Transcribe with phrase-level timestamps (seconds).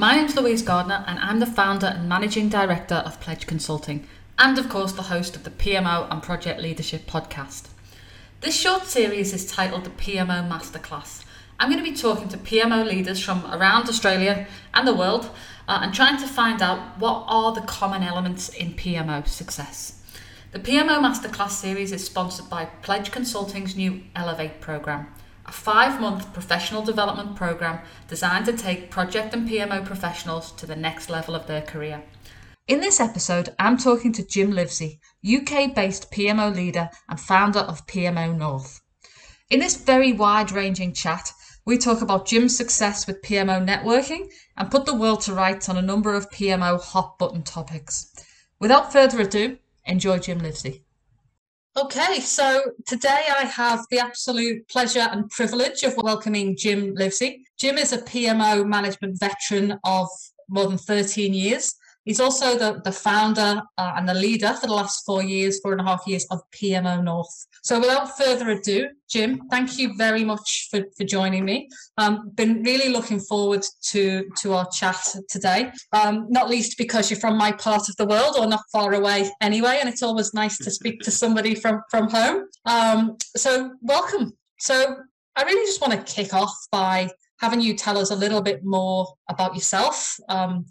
[0.00, 4.06] My name's Louise Gardner, and I'm the founder and managing director of Pledge Consulting,
[4.38, 7.68] and of course, the host of the PMO and Project Leadership podcast.
[8.40, 11.26] This short series is titled the PMO Masterclass.
[11.58, 15.28] I'm going to be talking to PMO leaders from around Australia and the world
[15.68, 20.02] uh, and trying to find out what are the common elements in PMO success.
[20.52, 25.08] The PMO Masterclass series is sponsored by Pledge Consulting's new Elevate program
[25.50, 30.76] a five month professional development program designed to take project and PMO professionals to the
[30.76, 32.04] next level of their career.
[32.68, 37.84] In this episode, I'm talking to Jim Livesey, UK based PMO leader and founder of
[37.88, 38.80] PMO North.
[39.50, 41.32] In this very wide ranging chat,
[41.64, 45.76] we talk about Jim's success with PMO networking and put the world to rights on
[45.76, 48.12] a number of PMO hot button topics.
[48.60, 50.84] Without further ado, enjoy Jim Livesey.
[51.76, 57.44] Okay, so today I have the absolute pleasure and privilege of welcoming Jim Livesey.
[57.60, 60.08] Jim is a PMO management veteran of
[60.48, 61.76] more than 13 years.
[62.04, 65.72] He's also the, the founder uh, and the leader for the last four years, four
[65.72, 67.46] and a half years of PMO North.
[67.62, 71.68] So without further ado, Jim, thank you very much for, for joining me.
[71.98, 77.20] Um, been really looking forward to, to our chat today, um, not least because you're
[77.20, 80.56] from my part of the world or not far away anyway, and it's always nice
[80.58, 82.44] to speak to somebody from, from home.
[82.64, 84.32] Um, so welcome.
[84.58, 84.96] So
[85.36, 88.64] I really just want to kick off by having you tell us a little bit
[88.64, 90.16] more about yourself.
[90.28, 90.66] Um,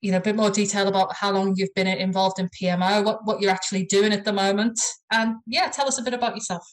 [0.00, 3.24] you know a bit more detail about how long you've been involved in PMO, what
[3.24, 4.80] what you're actually doing at the moment,
[5.12, 6.66] and yeah, tell us a bit about yourself.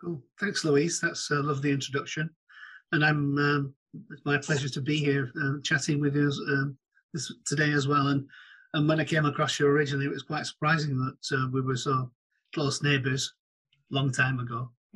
[0.00, 0.22] Cool.
[0.40, 1.00] Thanks, Louise.
[1.00, 2.30] That's a lovely introduction,
[2.92, 3.74] and I'm um,
[4.10, 6.76] it's my pleasure to be here uh, chatting with you um,
[7.12, 8.08] this, today as well.
[8.08, 8.26] And
[8.74, 11.76] and when I came across you originally, it was quite surprising that uh, we were
[11.76, 12.10] so
[12.54, 13.32] close neighbours
[13.90, 14.70] long time ago.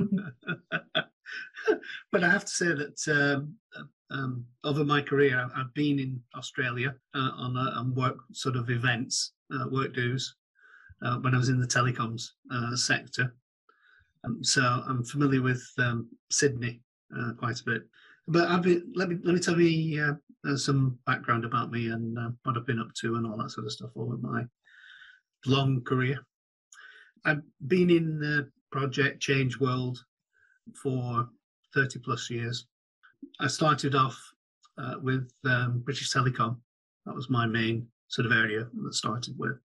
[2.13, 3.43] but I have to say that
[4.13, 9.33] um, over my career, I've been in Australia uh, on, on work sort of events,
[9.55, 10.37] uh, work dues,
[11.05, 13.35] uh, when I was in the telecoms uh, sector.
[14.25, 16.81] Um, so I'm familiar with um, Sydney
[17.19, 17.83] uh, quite a bit.
[18.29, 20.17] But been, let me let me tell you
[20.57, 23.73] some background about me and what I've been up to and all that sort of
[23.73, 24.45] stuff over my
[25.47, 26.25] long career.
[27.25, 29.99] I've been in the project change world
[30.81, 31.29] for
[31.75, 32.67] 30 plus years.
[33.41, 34.19] I started off
[34.79, 36.57] uh, with um, British Telecom.
[37.07, 39.59] That was my main sort of area that started with.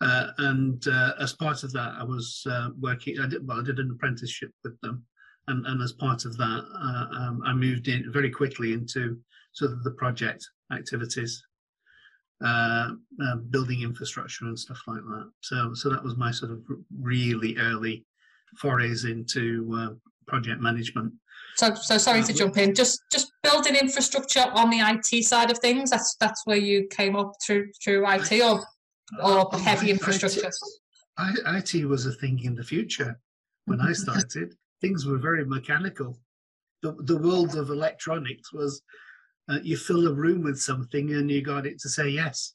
[0.00, 3.18] Uh, and uh, as part of that, I was uh, working.
[3.20, 3.60] I did well.
[3.60, 5.04] I did an apprenticeship with them,
[5.48, 9.18] and, and as part of that, uh, um, I moved in very quickly into
[9.52, 11.42] sort of the project activities,
[12.44, 12.90] uh,
[13.48, 15.30] building infrastructure and stuff like that.
[15.40, 16.60] So, so that was my sort of
[17.00, 18.04] really early
[18.58, 21.12] forays into project management.
[21.56, 22.74] So, so sorry to jump in.
[22.74, 25.90] Just, just building infrastructure on the IT side of things.
[25.90, 28.60] That's that's where you came up through through IT or
[29.22, 30.50] or oh, heavy infrastructure.
[31.18, 33.18] IT, IT was a thing in the future
[33.64, 34.54] when I started.
[34.80, 36.18] things were very mechanical.
[36.82, 38.82] The the world of electronics was
[39.48, 42.54] uh, you fill a room with something and you got it to say yes.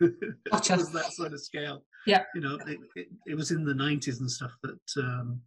[0.50, 0.76] Gotcha.
[0.76, 1.84] was that sort of scale.
[2.06, 2.22] Yeah.
[2.34, 5.40] You know, it, it, it was in the 90s and stuff that um,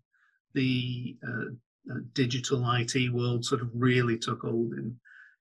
[0.54, 4.96] the uh, uh, digital IT world sort of really took hold in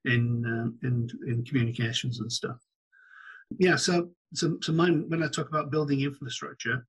[0.06, 2.56] in uh, in in communications and stuff.
[3.58, 6.86] Yeah, so so so mine when I talk about building infrastructure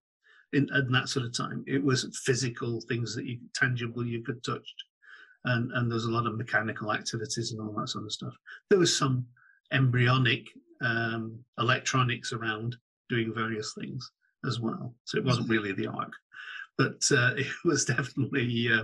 [0.53, 4.43] in, in that sort of time, it was physical things that you tangible you could
[4.43, 4.67] touch,
[5.45, 8.33] and and there's a lot of mechanical activities and all that sort of stuff.
[8.69, 9.25] There was some
[9.73, 10.47] embryonic
[10.81, 12.77] um, electronics around
[13.09, 14.09] doing various things
[14.45, 14.95] as well.
[15.05, 16.13] So it wasn't really the arc
[16.77, 18.83] but uh, it was definitely uh,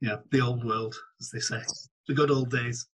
[0.00, 1.60] yeah the old world as they say
[2.08, 2.86] the good old days.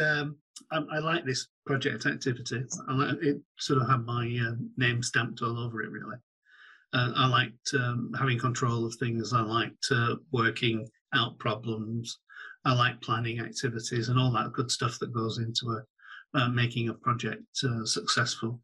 [0.00, 0.36] Um,
[0.70, 2.64] I, I, like this project activity.
[2.88, 6.16] Like, it sort of had my uh, name stamped all over it really.
[6.92, 9.32] Uh, i liked um, having control of things.
[9.32, 12.18] I liked uh, working out problems.
[12.64, 16.88] I like planning activities and all that good stuff that goes into a, uh, making
[16.88, 17.42] a project
[17.84, 18.60] successful.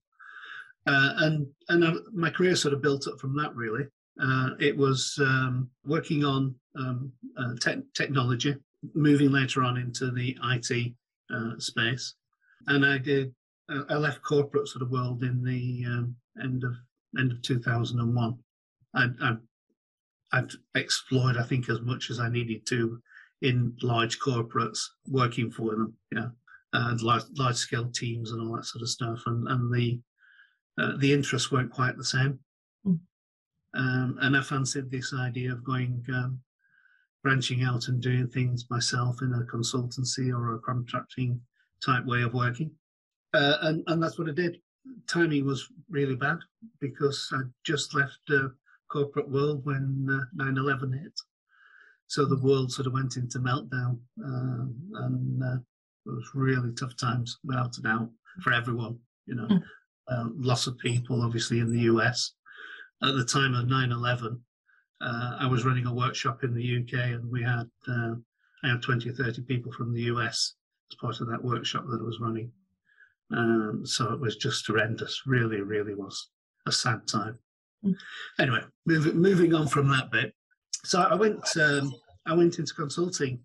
[0.86, 3.86] And and my career sort of built up from that really
[4.20, 8.56] uh, it was um, working on um, uh, te- technology,
[8.94, 10.92] moving later on into the IT
[11.34, 12.14] uh, space,
[12.66, 13.34] and I did.
[13.68, 16.74] Uh, I left corporate sort of world in the um, end of
[17.18, 18.38] end of 2001.
[18.94, 19.36] I, I,
[20.32, 23.00] I'd explored, I think, as much as I needed to
[23.42, 26.28] in large corporates, working for them, yeah,
[26.72, 30.00] and large, large scale teams and all that sort of stuff, and and the
[30.78, 32.38] uh, the interests weren't quite the same.
[33.76, 36.40] Um, and I fancied this idea of going, um,
[37.22, 41.40] branching out and doing things myself in a consultancy or a contracting
[41.84, 42.70] type way of working.
[43.34, 44.58] Uh, and, and that's what I did.
[45.08, 46.38] Timing was really bad
[46.80, 48.54] because I just left the
[48.88, 51.12] corporate world when uh, 9 11 hit.
[52.06, 56.96] So the world sort of went into meltdown, uh, and uh, it was really tough
[56.96, 58.10] times, without a doubt,
[58.42, 58.98] for everyone.
[59.26, 59.62] You know, mm.
[60.08, 62.32] uh, loss of people, obviously, in the US.
[63.02, 64.40] At the time of 9 11,
[65.00, 68.14] uh, I was running a workshop in the UK, and we had uh,
[68.64, 70.54] I had 20 or 30 people from the US
[70.90, 72.50] as part of that workshop that I was running.
[73.32, 75.22] Um, so it was just horrendous.
[75.26, 76.30] Really, really was
[76.66, 77.38] a sad time.
[77.84, 77.96] Mm.
[78.38, 80.32] Anyway, moving moving on from that bit.
[80.84, 81.94] So I went um,
[82.26, 83.40] I went into consulting,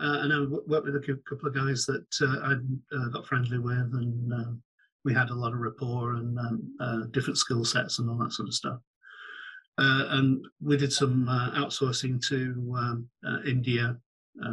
[0.00, 3.58] uh, and I worked with a couple of guys that uh, I uh, got friendly
[3.58, 4.62] with, and um,
[5.04, 8.32] we had a lot of rapport and um, uh, different skill sets and all that
[8.32, 8.78] sort of stuff.
[9.76, 13.08] Uh, and we did some uh, outsourcing to um,
[13.46, 13.96] India,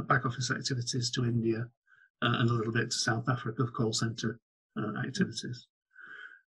[0.08, 1.66] back office activities to India,
[2.22, 4.40] and a little bit to South Africa of call center
[5.06, 5.68] activities.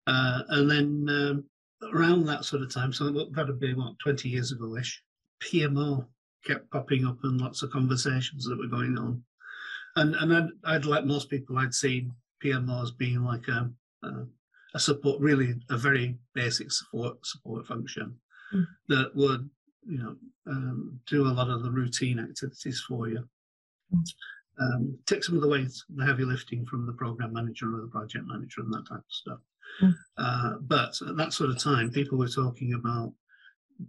[0.07, 1.43] and then um,
[1.93, 5.03] around that sort of time, so that would be what 20 years ago ish,
[5.43, 6.05] PMO
[6.45, 9.23] kept popping up and lots of conversations that were going on.
[9.95, 12.13] And and I'd, I'd like most people, I'd seen
[12.43, 13.69] PMO as being like a,
[14.03, 14.25] a,
[14.75, 18.15] a support, really a very basic support support function
[18.53, 18.65] mm.
[18.87, 19.49] that would
[19.87, 20.15] you know
[20.47, 23.23] um, do a lot of the routine activities for you.
[23.93, 24.03] Mm.
[24.59, 27.87] Um, take some of the weight, the heavy lifting from the program manager or the
[27.87, 29.39] project manager and that type of stuff.
[29.81, 29.93] Mm.
[30.17, 33.13] Uh, but at that sort of time, people were talking about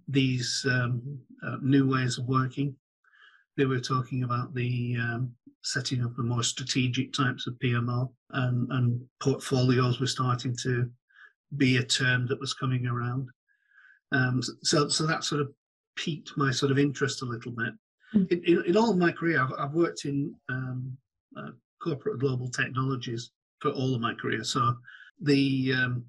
[0.09, 2.75] these um, uh, new ways of working.
[3.56, 5.32] They were talking about the um,
[5.62, 10.90] setting up the more strategic types of PMO, and, and portfolios were starting to
[11.56, 13.28] be a term that was coming around.
[14.12, 15.52] Um, so, so that sort of
[15.96, 17.72] piqued my sort of interest a little bit.
[18.12, 18.25] Hmm.
[18.31, 20.96] In, in, in all of my career, I've, I've worked in um,
[21.37, 21.50] uh,
[21.82, 24.44] corporate global technologies for all of my career.
[24.44, 24.76] So
[25.20, 26.04] the um,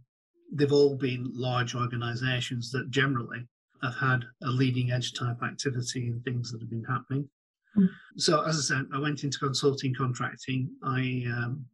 [0.54, 3.48] they've all been large organizations that generally
[3.84, 7.30] have had a leading edge type activity and things that have been happening.
[7.78, 7.90] Mm.
[8.18, 10.70] So as I said, I went into consulting contracting.
[10.84, 11.66] I um,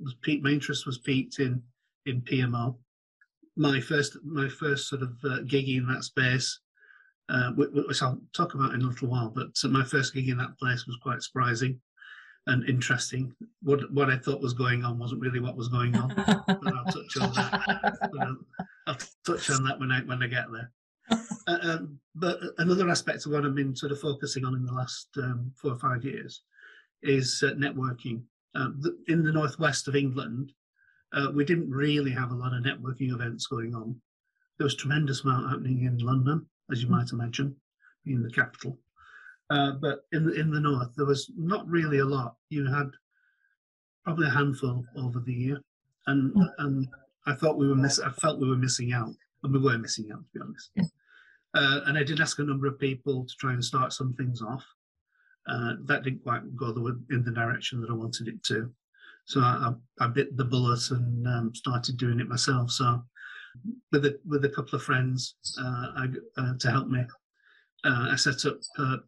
[0.00, 1.62] was peaked, my interest was peaked in
[2.06, 2.76] in PMO.
[3.56, 6.60] My first my first sort of uh, gig in that space,
[7.28, 10.58] uh, which I'll talk about in a little while, but my first gig in that
[10.58, 11.80] place was quite surprising
[12.46, 13.32] and interesting.
[13.62, 16.14] What what I thought was going on wasn't really what was going on.
[16.14, 17.98] but I'll touch on that.
[18.20, 18.36] I'll,
[18.86, 20.70] I'll touch on that when I when I get there.
[21.10, 24.72] Uh, um, but another aspect of what I've been sort of focusing on in the
[24.72, 26.42] last um, four or five years
[27.02, 28.22] is uh, networking.
[28.54, 30.52] Uh, the, in the northwest of England,
[31.12, 34.00] uh, we didn't really have a lot of networking events going on.
[34.58, 37.56] There was tremendous amount happening in London, as you might imagine,
[38.04, 38.78] being the capital.
[39.50, 42.36] Uh, but in the, in the north, there was not really a lot.
[42.50, 42.90] You had
[44.04, 45.60] probably a handful over the year,
[46.06, 46.86] and and
[47.26, 47.98] I thought we were miss.
[47.98, 50.70] I felt we were missing out, and we were missing out, to be honest.
[51.54, 54.42] Uh, and I did ask a number of people to try and start some things
[54.42, 54.64] off.
[55.48, 58.70] Uh, that didn't quite go the, in the direction that I wanted it to.
[59.24, 62.70] So I, I bit the bullet and um, started doing it myself.
[62.70, 63.02] So
[63.90, 67.00] with a, with a couple of friends uh, I, uh, to help me,
[67.84, 68.58] uh, I set up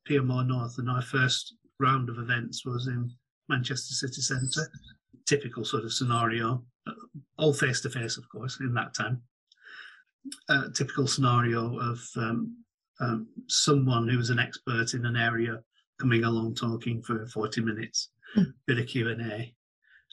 [0.08, 3.10] PMO North, and our first round of events was in
[3.48, 4.70] Manchester City Centre.
[5.26, 6.64] Typical sort of scenario,
[7.38, 9.22] all face to face, of course, in that time
[10.48, 12.56] a typical scenario of um,
[13.00, 15.60] um, someone who's an expert in an area
[16.00, 18.46] coming along talking for 40 minutes, mm.
[18.66, 19.54] bit of Q&A,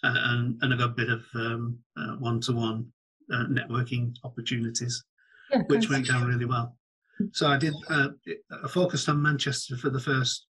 [0.04, 2.88] uh, and, and I got a bit of um, uh, one-to-one
[3.34, 5.04] uh, networking opportunities,
[5.52, 6.76] yeah, which went down really well.
[7.18, 7.26] Hmm.
[7.34, 7.74] So I did.
[7.90, 8.10] Uh,
[8.64, 10.48] I focused on Manchester for the first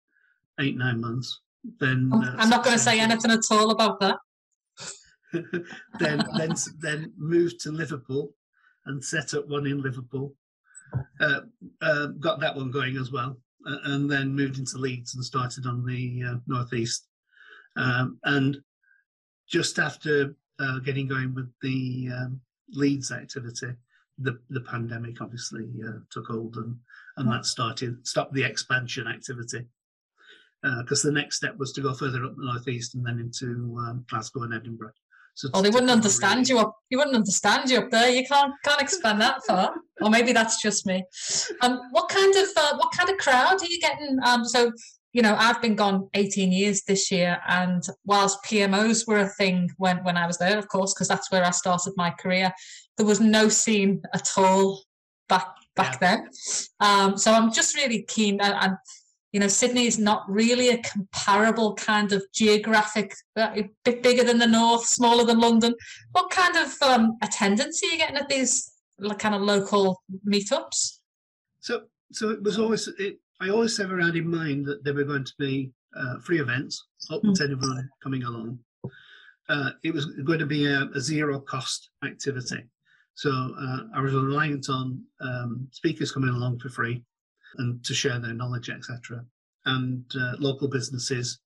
[0.60, 1.42] eight nine months.
[1.80, 4.18] Then oh, uh, I'm not going to say anything at all about that.
[6.00, 8.34] then then then moved to Liverpool
[8.90, 10.34] and set up one in Liverpool.
[11.20, 11.42] Uh,
[11.82, 15.66] uh, got that one going as well, uh, and then moved into Leeds and started
[15.66, 17.08] on the uh, northeast.
[17.76, 18.58] Um, and
[19.48, 22.42] just after uh, getting going with the um,
[22.72, 23.74] Leeds activity,
[24.18, 26.76] the the pandemic obviously uh, took hold, and
[27.18, 29.66] and that started stopped the expansion activity
[30.80, 34.04] because the next step was to go further up the northeast and then into um,
[34.10, 34.92] Glasgow and Edinburgh.
[35.40, 36.76] So oh, they wouldn't understand you up.
[36.90, 38.10] You wouldn't understand you up there.
[38.10, 39.74] You can't can't expand that far.
[40.02, 41.02] or maybe that's just me.
[41.62, 44.18] Um, what kind of uh, what kind of crowd are you getting?
[44.26, 44.74] Um, so
[45.14, 49.70] you know, I've been gone 18 years this year, and whilst PMOs were a thing
[49.78, 52.52] when when I was there, of course, because that's where I started my career,
[52.98, 54.84] there was no scene at all
[55.30, 56.18] back back yeah.
[56.18, 56.30] then.
[56.82, 58.78] Um, so I'm just really keen, and, and
[59.32, 64.24] you know, Sydney is not really a comparable kind of geographic, uh, a bit bigger
[64.24, 65.76] than the north, smaller than London.
[66.14, 68.72] What kind of um, attendance are you getting at these
[69.20, 71.00] kind of local meetups?
[71.60, 75.04] So, so it was always, it, I always ever had in mind that there were
[75.04, 77.36] going to be uh, free events, open mm.
[77.36, 78.60] to everyone coming along.
[79.48, 82.64] Uh, it was going to be a, a zero cost activity.
[83.14, 87.04] So uh, I was reliant on um, speakers coming along for free
[87.58, 89.26] and to share their knowledge, etc.
[89.66, 91.40] And uh, local businesses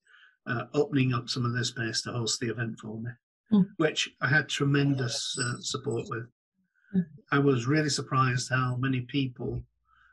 [0.48, 3.12] uh, opening up some of their space to host the event for me,
[3.52, 3.66] mm.
[3.78, 6.28] which I had tremendous uh, support with.
[6.96, 7.06] Mm.
[7.32, 9.64] I was really surprised how many people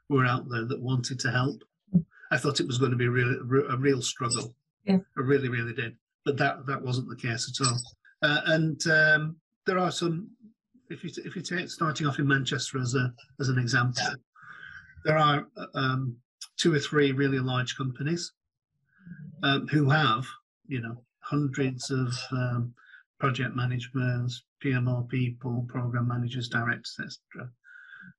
[0.09, 1.63] were out there that wanted to help.
[1.95, 2.05] Mm.
[2.31, 4.55] I thought it was going to be a real, a real struggle.
[4.85, 4.99] Yeah.
[5.17, 5.97] I really, really did.
[6.25, 7.79] But that that wasn't the case at all.
[8.23, 10.31] Uh, and um, there are some.
[10.91, 14.03] If you if you take starting off in Manchester as a as an example,
[15.05, 16.17] there are um,
[16.57, 18.33] two or three really large companies
[19.43, 20.27] um, who have,
[20.67, 22.75] you know, hundreds of um,
[23.19, 27.51] project managers, PMO people, program managers, directors, etc.,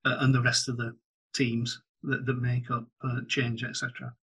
[0.05, 0.95] uh, and the rest of the
[1.35, 4.13] teams that, that make up uh, change, etc.,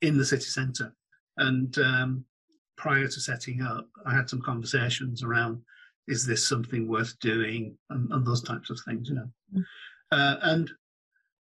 [0.00, 0.94] in the city centre.
[1.36, 2.24] And um,
[2.76, 5.60] prior to setting up, I had some conversations around
[6.06, 9.28] is this something worth doing and, and those types of things, you know.
[9.56, 9.64] Mm.
[10.12, 10.70] Uh, and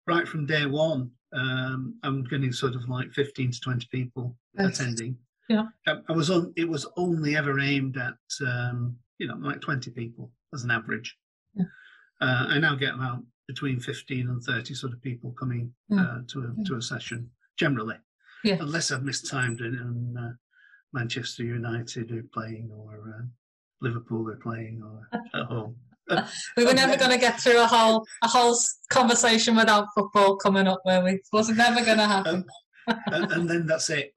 [0.10, 5.16] right from day one, um, I'm getting sort of like 15 to 20 people attending.
[5.48, 5.66] Yeah.
[5.88, 9.92] I, I, was on, it was only ever aimed at, um, you know, like 20
[9.92, 11.16] people as an average.
[11.54, 11.66] Yeah.
[12.22, 16.01] Uh, I now get about between 15 and 30 sort of people coming yeah.
[16.01, 17.98] uh, to, a, to a session generally.
[18.44, 18.58] Yeah.
[18.60, 20.32] Unless I've mistimed it and uh,
[20.94, 23.25] Manchester United are playing or uh,
[23.82, 25.75] Liverpool are playing or at home
[26.58, 28.58] we were never going to get through a whole a whole
[28.89, 31.12] conversation without football coming up, where we?
[31.12, 32.46] It was never going to happen.
[32.88, 34.13] and, and, then that's it.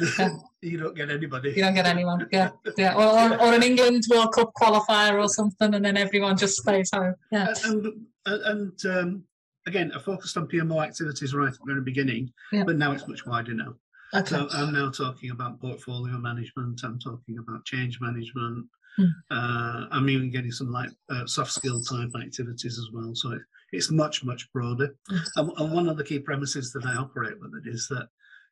[0.62, 1.50] you don't get anybody.
[1.50, 2.26] You don't get anyone.
[2.32, 2.94] Yeah, yeah.
[2.94, 7.14] Or, or, an England World Cup qualifier or something, and then everyone just stays home.
[7.30, 7.52] Yeah.
[7.64, 9.24] And and um,
[9.66, 12.64] again, I focused on PMO activities right at the very beginning, yeah.
[12.64, 13.74] but now it's much wider now.
[14.14, 14.30] Okay.
[14.30, 16.80] So I'm now talking about portfolio management.
[16.84, 18.66] I'm talking about change management.
[18.98, 19.10] Mm.
[19.30, 23.14] Uh, I'm even getting some like uh, soft skill type activities as well.
[23.14, 24.94] So it, it's much, much broader.
[25.10, 25.26] Mm.
[25.36, 28.08] And, and, one of the key premises that I operate with it is that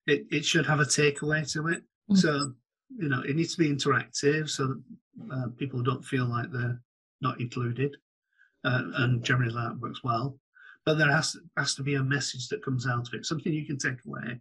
[0.07, 1.83] it, it should have a takeaway to it.
[2.11, 2.17] Mm.
[2.17, 2.53] So,
[2.99, 4.83] you know, it needs to be interactive so that
[5.33, 6.81] uh, people don't feel like they're
[7.21, 7.97] not included.
[8.65, 10.39] Uh, and generally that works well.
[10.85, 13.53] But there has to, has to be a message that comes out of it, something
[13.53, 14.41] you can take away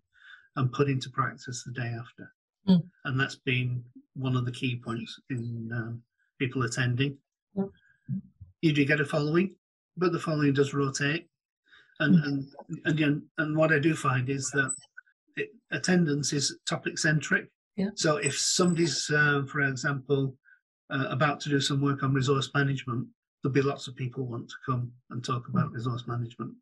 [0.55, 2.31] and put into practice the day after.
[2.67, 2.83] Mm.
[3.05, 3.83] And that's been
[4.15, 6.01] one of the key points in um,
[6.39, 7.17] people attending.
[7.55, 7.69] Mm.
[8.61, 9.55] You do get a following,
[9.97, 11.27] but the following does rotate.
[11.99, 12.27] And, mm.
[12.27, 12.47] and,
[12.85, 14.71] and, and, and what I do find is that
[15.35, 17.49] it, attendance is topic centric.
[17.77, 17.89] Yeah.
[17.95, 20.35] So if somebody's, uh, for example,
[20.89, 23.07] uh, about to do some work on resource management,
[23.41, 25.75] there'll be lots of people want to come and talk about mm.
[25.75, 26.53] resource management,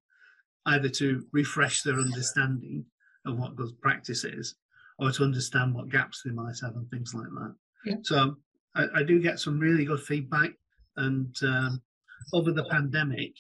[0.68, 2.86] either to refresh their understanding
[3.26, 4.56] of what good practice is,
[5.00, 7.56] or to understand what gaps they might have and things like that.
[7.86, 7.96] Yeah.
[8.04, 8.36] So
[8.76, 10.52] I, I, do get some really good feedback,
[10.98, 11.82] and um,
[12.34, 13.34] over the pandemic,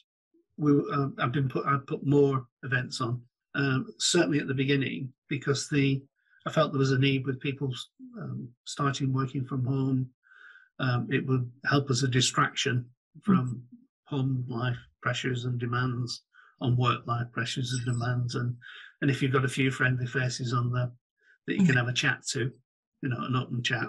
[0.57, 3.21] we uh, I've been put I put more events on.
[3.55, 6.01] Um, certainly at the beginning because the
[6.45, 7.73] I felt there was a need with people
[8.21, 10.09] um, starting working from home.
[10.79, 12.85] Um, it would help as a distraction
[13.23, 14.15] from mm-hmm.
[14.15, 16.23] home life pressures and demands
[16.61, 18.55] on work life pressures and demands and
[19.01, 20.91] and if you've got a few friendly faces on the
[21.47, 22.51] that you can have a chat to,
[23.01, 23.87] you know, an open chat,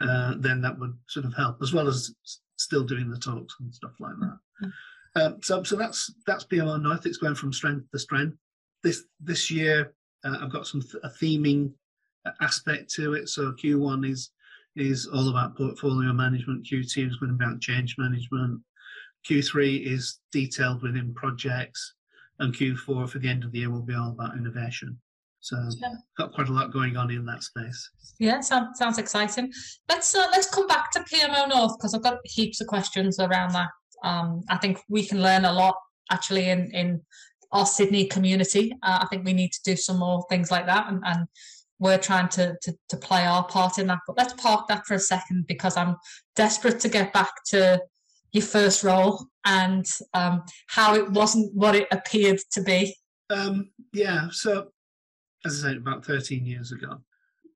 [0.00, 2.14] uh, then that would sort of help, as well as
[2.56, 4.38] still doing the talks and stuff like that.
[4.62, 4.68] Mm-hmm.
[5.16, 7.06] Um, so, so that's that's PMO North.
[7.06, 8.36] It's going from strength to strength.
[8.82, 11.72] This this year, uh, I've got some th- a theming
[12.40, 13.28] aspect to it.
[13.28, 14.30] So Q1 is
[14.76, 16.66] is all about portfolio management.
[16.66, 18.60] Q2 is going to be about change management.
[19.28, 21.94] Q3 is detailed within projects,
[22.40, 24.98] and Q4 for the end of the year will be all about innovation.
[25.44, 25.92] So yeah.
[26.16, 27.90] got quite a lot going on in that space.
[28.18, 29.52] Yeah, sounds sounds exciting.
[29.90, 33.52] Let's uh, let's come back to PMO North because I've got heaps of questions around
[33.52, 33.68] that.
[34.02, 35.76] Um, I think we can learn a lot
[36.10, 37.02] actually in in
[37.52, 38.72] our Sydney community.
[38.82, 41.26] Uh, I think we need to do some more things like that, and, and
[41.78, 43.98] we're trying to, to to play our part in that.
[44.06, 45.96] But let's park that for a second because I'm
[46.36, 47.82] desperate to get back to
[48.32, 49.84] your first role and
[50.14, 52.96] um, how it wasn't what it appeared to be.
[53.28, 54.68] Um, yeah, so
[55.44, 57.00] as I said, about 13 years ago.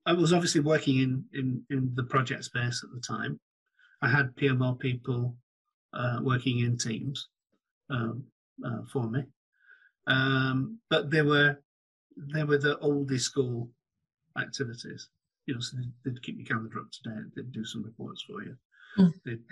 [0.05, 3.39] I was obviously working in, in, in the project space at the time.
[4.01, 5.35] I had PMO people
[5.93, 7.27] uh, working in teams
[7.89, 8.23] um,
[8.65, 9.23] uh, for me.
[10.07, 11.61] Um, but they were
[12.33, 13.69] they were the oldie school
[14.37, 15.09] activities.
[15.45, 17.35] You know, so they'd, they'd keep your calendar up to date.
[17.35, 18.55] They'd do some reports for you.
[18.97, 19.13] Mm.
[19.25, 19.43] They'd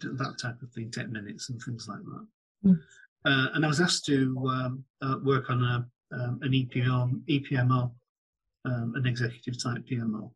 [0.00, 2.26] do that type of thing, ten minutes and things like that.
[2.68, 2.80] Mm.
[3.24, 7.90] Uh, and I was asked to um, uh, work on a, um, an EPO, EPMO,
[8.64, 10.30] um, an executive type PMO,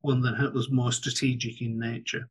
[0.00, 2.28] one that was more strategic in nature.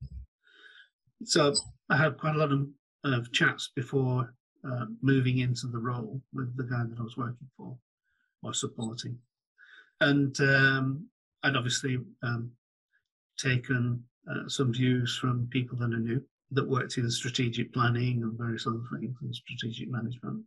[1.24, 1.54] So
[1.90, 2.68] I had quite a lot of,
[3.04, 4.34] of chats before
[4.68, 7.78] uh, moving into the role with the guy that I was working for
[8.44, 9.18] or supporting.
[10.02, 11.06] And um,
[11.44, 12.52] I'd obviously um,
[13.38, 16.22] taken uh, some views from people that I knew
[16.52, 20.44] that worked in strategic planning and various other things and strategic management.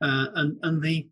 [0.00, 1.06] Uh, and and the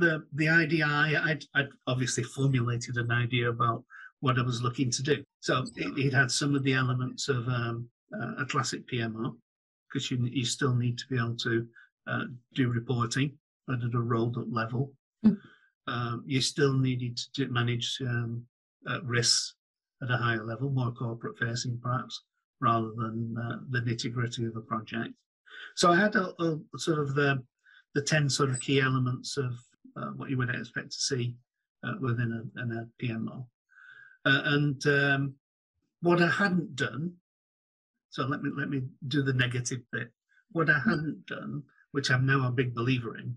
[0.00, 3.84] the the idea I'd, I'd obviously formulated an idea about
[4.20, 5.24] what I was looking to do.
[5.40, 9.36] So it, it had some of the elements of um, uh, a classic PMO
[9.88, 11.66] because you you still need to be able to
[12.06, 14.92] uh, do reporting but at a rolled up level.
[15.24, 15.38] Mm.
[15.86, 18.44] Um, you still needed to do- manage um,
[18.88, 19.54] uh, risks
[20.02, 22.24] at a higher level, more corporate facing perhaps,
[22.60, 25.14] rather than uh, the nitty gritty of a project.
[25.76, 27.42] So I had a, a sort of the
[27.94, 29.52] the ten sort of key elements of
[29.96, 31.34] uh, what you would expect to see
[31.84, 33.44] uh, within a, in a PMO.
[34.24, 35.34] Uh, and um,
[36.02, 37.14] what I hadn't done,
[38.10, 40.10] so let me let me do the negative bit.
[40.52, 43.36] What I hadn't done, which I'm now a big believer in,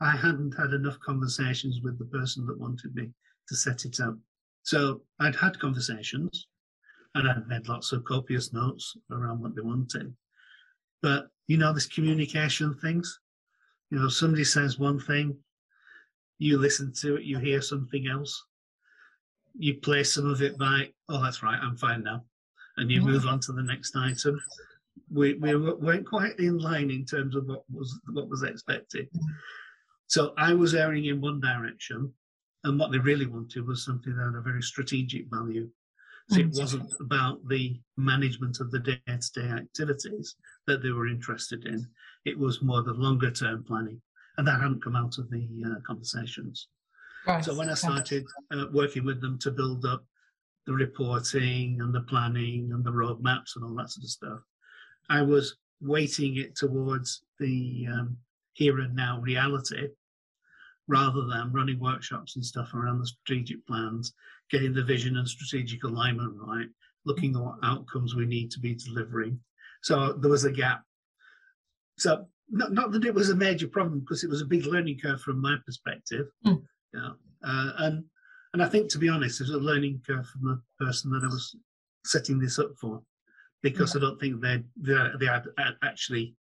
[0.00, 3.10] I hadn't had enough conversations with the person that wanted me
[3.48, 4.16] to set it up.
[4.62, 6.46] So I'd had conversations,
[7.14, 10.14] and I'd made lots of copious notes around what they wanted.
[11.00, 13.18] But you know, this communication things.
[13.90, 15.36] You know, somebody says one thing,
[16.42, 18.44] you listen to it, you hear something else,
[19.56, 22.24] you play some of it by, oh, that's right, I'm fine now,
[22.76, 24.40] and you move on to the next item.
[25.10, 29.08] We we weren't quite in line in terms of what was what was expected.
[30.06, 32.12] So I was erring in one direction,
[32.64, 35.68] and what they really wanted was something that had a very strategic value.
[36.30, 36.58] So it Mm.
[36.62, 41.86] wasn't about the management of the day-to-day activities that they were interested in.
[42.24, 44.00] It was more the longer-term planning,
[44.38, 46.68] and that hadn't come out of the uh, conversations.
[47.26, 47.44] Right.
[47.44, 50.04] So when I started uh, working with them to build up
[50.66, 54.38] the reporting and the planning and the roadmaps and all that sort of stuff,
[55.08, 58.16] I was weighting it towards the um,
[58.54, 59.88] here and now reality
[60.88, 64.14] rather than running workshops and stuff around the strategic plans,
[64.50, 66.66] getting the vision and strategic alignment right,
[67.04, 69.38] looking at what outcomes we need to be delivering.
[69.82, 70.82] So there was a gap.
[71.98, 74.98] So not, not that it was a major problem because it was a big learning
[75.02, 76.26] curve from my perspective.
[76.46, 76.62] Mm.
[76.94, 77.10] Yeah.
[77.44, 78.04] Uh, and
[78.52, 81.24] and I think to be honest, it was a learning curve from the person that
[81.24, 81.56] I was
[82.04, 83.02] setting this up for,
[83.62, 85.44] because I don't think they they had
[85.82, 86.36] actually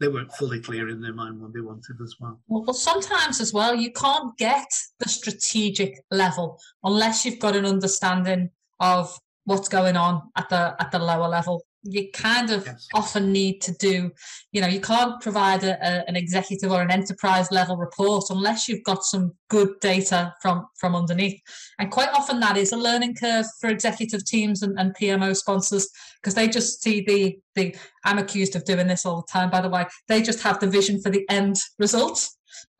[0.00, 2.40] they weren't fully clear in their mind what they wanted as well.
[2.48, 4.66] Well, well, sometimes as well, you can't get
[4.98, 8.50] the strategic level unless you've got an understanding
[8.80, 11.64] of what's going on at the at the lower level.
[11.84, 12.88] You kind of Yes.
[12.94, 14.10] often need to do,
[14.52, 18.68] you know, you can't provide a, a, an executive or an enterprise level report unless
[18.68, 21.40] you've got some good data from from underneath.
[21.78, 25.88] And quite often that is a learning curve for executive teams and, and PMO sponsors
[26.22, 29.60] because they just see the the I'm accused of doing this all the time, by
[29.60, 29.86] the way.
[30.08, 32.28] They just have the vision for the end result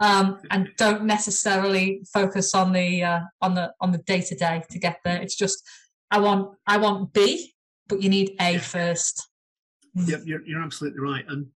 [0.01, 4.63] um, and don't necessarily focus on the uh, on the on the day to day
[4.71, 5.21] to get there.
[5.21, 5.63] It's just
[6.11, 7.54] I want I want B,
[7.89, 9.29] but you need A first.
[9.95, 11.25] Yep, you're, you're absolutely right.
[11.29, 11.47] And,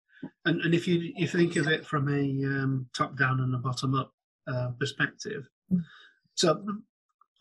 [0.45, 3.57] and and if you you think of it from a um, top down and a
[3.57, 4.11] bottom up
[4.47, 5.81] uh, perspective, Mm.
[6.35, 6.65] so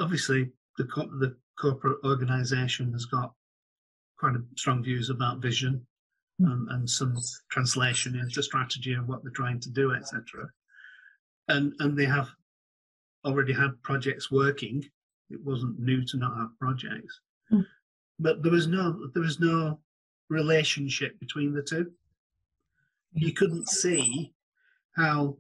[0.01, 3.33] obviously the co- the corporate organisation has got
[4.19, 5.87] quite a strong views about vision
[6.41, 6.67] Mm.
[6.73, 7.17] and, some
[7.51, 10.49] translation into strategy of what they're trying to do, etc.
[11.49, 12.29] And and they have
[13.25, 14.85] already had projects working.
[15.31, 17.21] It wasn't new to not have projects.
[18.19, 19.79] But there was no there was no
[20.29, 21.91] relationship between the two.
[23.15, 24.33] You couldn't see
[24.97, 25.39] how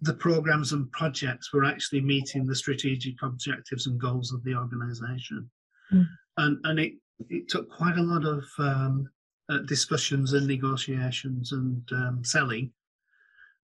[0.00, 5.50] the programs and projects were actually meeting the strategic objectives and goals of the organization.
[5.92, 6.06] Mm.
[6.36, 6.92] And, and it,
[7.30, 9.08] it took quite a lot of um,
[9.48, 12.70] uh, discussions and negotiations and um, selling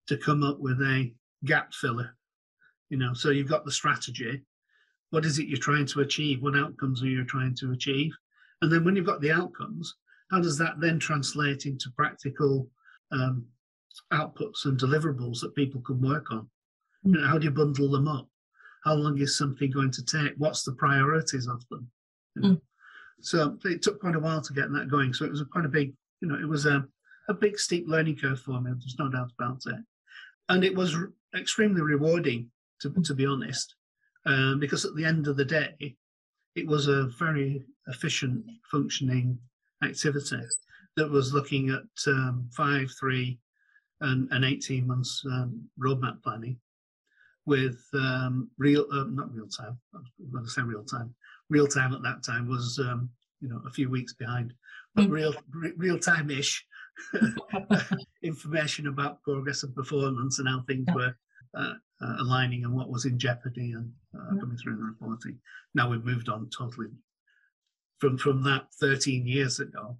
[0.07, 1.13] to come up with a
[1.45, 2.15] gap filler.
[2.89, 4.41] You know, so you've got the strategy.
[5.11, 6.41] What is it you're trying to achieve?
[6.41, 8.11] What outcomes are you trying to achieve?
[8.63, 9.93] And then when you've got the outcomes,
[10.31, 12.69] how does that then translate into practical
[13.11, 13.45] um,
[14.13, 16.49] outputs and deliverables that people can work on?
[17.03, 18.29] You know, how do you bundle them up?
[18.85, 20.31] How long is something going to take?
[20.37, 21.91] What's the priorities of them?
[22.35, 22.61] You know?
[23.19, 25.13] So it took quite a while to get that going.
[25.13, 26.85] So it was a quite a big, you know, it was a,
[27.27, 28.71] a big steep learning curve for me.
[28.71, 29.83] There's no doubt about it.
[30.47, 32.49] And it was r- extremely rewarding
[32.81, 33.75] to, to be honest,
[34.25, 35.97] um, because at the end of the day,
[36.55, 39.37] it was a very efficient functioning
[39.83, 40.41] activity
[40.95, 43.39] that was looking at um, five, three,
[44.01, 46.57] and, and 18 months um, roadmap planning
[47.45, 51.13] with um, real, uh, not real time, I'm going to say real time.
[51.49, 53.09] Real time at that time was, um,
[53.41, 54.53] you know, a few weeks behind,
[54.95, 55.11] but Mm.
[55.11, 56.65] real, re- real time ish
[58.23, 61.15] information about progress and performance and how things were
[61.57, 64.39] uh, uh, aligning and what was in jeopardy and uh, Yeah.
[64.41, 65.39] coming through the reporting.
[65.73, 66.91] Now we've moved on totally
[67.99, 69.97] from from that 13 years ago.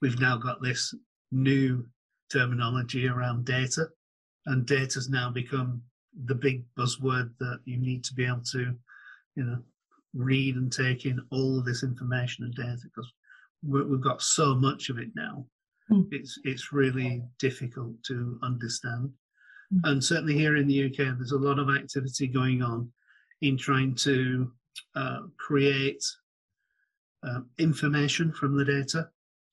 [0.00, 0.94] We've now got this
[1.30, 1.86] new
[2.30, 3.88] terminology around data,
[4.46, 5.82] and data's now become
[6.24, 8.74] the big buzzword that you need to be able to,
[9.36, 9.58] you know,
[10.14, 13.10] read and take in all of this information and data because
[13.62, 15.46] we've got so much of it now.
[15.90, 16.08] Mm.
[16.10, 19.10] It's it's really difficult to understand.
[19.84, 22.90] And certainly here in the UK, there's a lot of activity going on
[23.40, 24.50] in trying to
[24.94, 26.04] uh, create
[27.26, 29.08] uh, information from the data.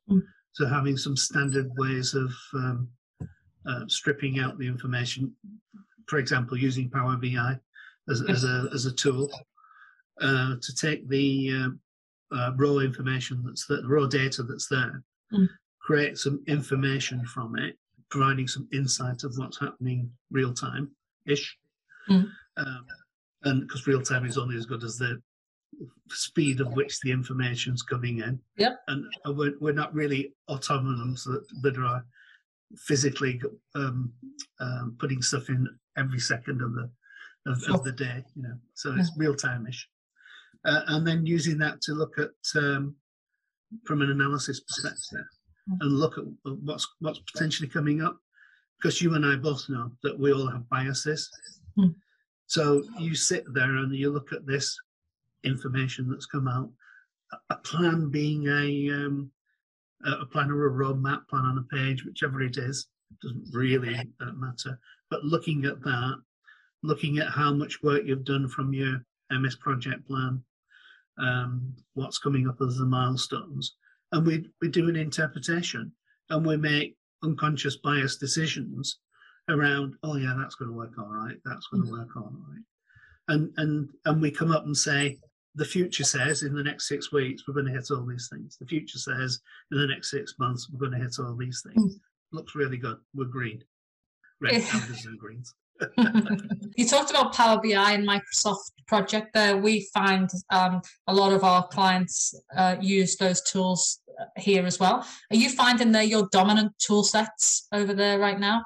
[0.10, 0.22] Mm.
[0.52, 2.90] So having some standard ways of um,
[3.68, 5.34] uh, stripping out the information,
[6.08, 7.58] for example, using Power BI
[8.10, 9.30] as, as a as a tool
[10.22, 15.48] uh, to take the uh, uh, raw information that's the raw data that's there, Mm.
[15.80, 17.78] create some information from it,
[18.10, 20.90] providing some insight of what's happening real time
[21.26, 21.58] ish.
[22.10, 22.30] Mm.
[22.58, 22.86] Um,
[23.44, 25.22] and because real time is only as good as the
[26.10, 28.40] speed of which the information's coming in.
[28.58, 28.80] Yep.
[28.88, 32.04] And we're, we're not really autonomous that, that are
[32.78, 33.42] physically
[33.76, 34.12] um,
[34.60, 35.68] um, putting stuff in
[35.98, 36.90] every second of the
[37.46, 38.56] of, of the day, you know.
[38.74, 39.88] So it's real time-ish.
[40.66, 42.96] Uh, and then using that to look at um,
[43.86, 45.26] from an analysis perspective.
[45.82, 48.18] And look at what's what's potentially coming up
[48.78, 51.30] because you and I both know that we all have biases.
[51.78, 51.96] Mm.
[52.48, 54.76] So you sit there and you look at this
[55.44, 56.70] information that's come out.
[57.52, 59.32] A- plan being a um,
[60.06, 62.88] a a plan or a roadmap plan on a page, whichever it is,
[63.22, 64.80] doesn't really uh, matter.
[65.12, 66.16] But looking at that,
[66.82, 70.44] looking at how much work you've done from your MS project plan,
[71.20, 73.76] um, what's coming up as the milestones,
[74.12, 75.92] and we we do an interpretation
[76.30, 79.00] and we make unconscious bias decisions
[79.50, 79.96] around.
[80.04, 81.38] Oh yeah, that's going to work all right.
[81.46, 82.00] That's going to mm.
[82.00, 82.64] work all right.
[83.28, 85.18] And and and we come up and say
[85.56, 88.58] the future says in the next six weeks we're going to hit all these things.
[88.58, 89.40] The future says
[89.72, 91.96] in the next six months we're going to hit all these things.
[91.96, 92.00] Mm.
[92.32, 92.98] Looks really good.
[93.14, 93.64] We're green.
[94.42, 95.54] Red and greens.
[96.76, 99.58] You talked about Power BI and Microsoft Project there.
[99.58, 104.80] We find um, a lot of our clients uh, use those tools uh, here as
[104.80, 105.06] well.
[105.32, 108.64] Are you finding they're your dominant tool sets over there right now?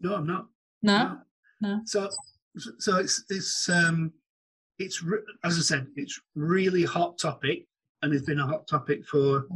[0.00, 0.46] No, I'm not.
[0.82, 1.18] No?
[1.60, 1.80] No.
[1.84, 2.08] So,
[2.78, 4.12] so it's it's um,
[4.78, 7.66] it's re- as I said, it's really hot topic,
[8.02, 9.46] and it's been a hot topic for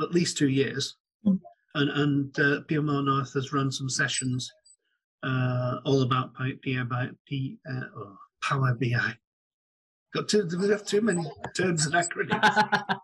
[0.00, 0.96] at least two years.
[1.26, 1.40] Mm.
[1.74, 4.50] And and uh, PMO North has run some sessions
[5.26, 9.14] uh, all about Pi- PI, P, uh, oh, Power BI.
[10.14, 13.00] Got too, we have too many terms and acronyms.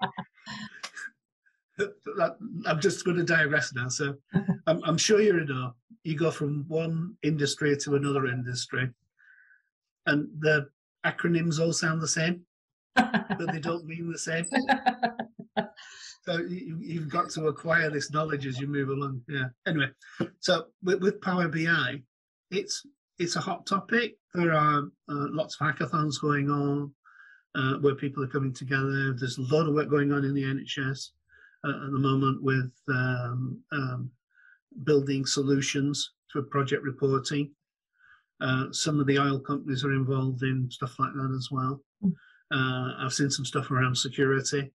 [2.67, 3.89] I'm just going to digress now.
[3.89, 4.15] So
[4.67, 8.89] I'm, I'm sure you know, you go from one industry to another industry,
[10.07, 10.69] and the
[11.05, 12.43] acronyms all sound the same,
[12.95, 14.47] but they don't mean the same.
[16.25, 19.23] So you, you've got to acquire this knowledge as you move along.
[19.29, 19.47] Yeah.
[19.67, 19.89] Anyway,
[20.39, 22.01] so with, with Power BI,
[22.53, 22.87] it's
[23.19, 24.17] it's a hot topic.
[24.35, 26.93] There are uh, lots of hackathons going on
[27.55, 29.13] uh, where people are coming together.
[29.15, 31.09] There's a lot of work going on in the NHS
[31.65, 34.11] uh, at the moment with um, um,
[34.85, 37.51] building solutions for project reporting.
[38.41, 41.81] Uh, some of the oil companies are involved in stuff like that as well.
[42.05, 42.13] Mm.
[42.53, 44.73] Uh, I've seen some stuff around security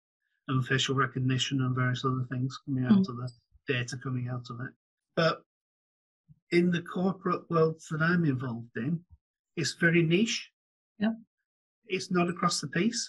[0.50, 3.10] and facial recognition and various other things coming out Mm.
[3.10, 3.30] of the
[3.68, 4.72] data coming out of it.
[5.16, 5.42] But
[6.58, 9.00] in the corporate world that I'm involved in,
[9.58, 10.50] it's very niche.
[11.00, 11.14] Yeah.
[11.88, 13.02] It's not across the piece.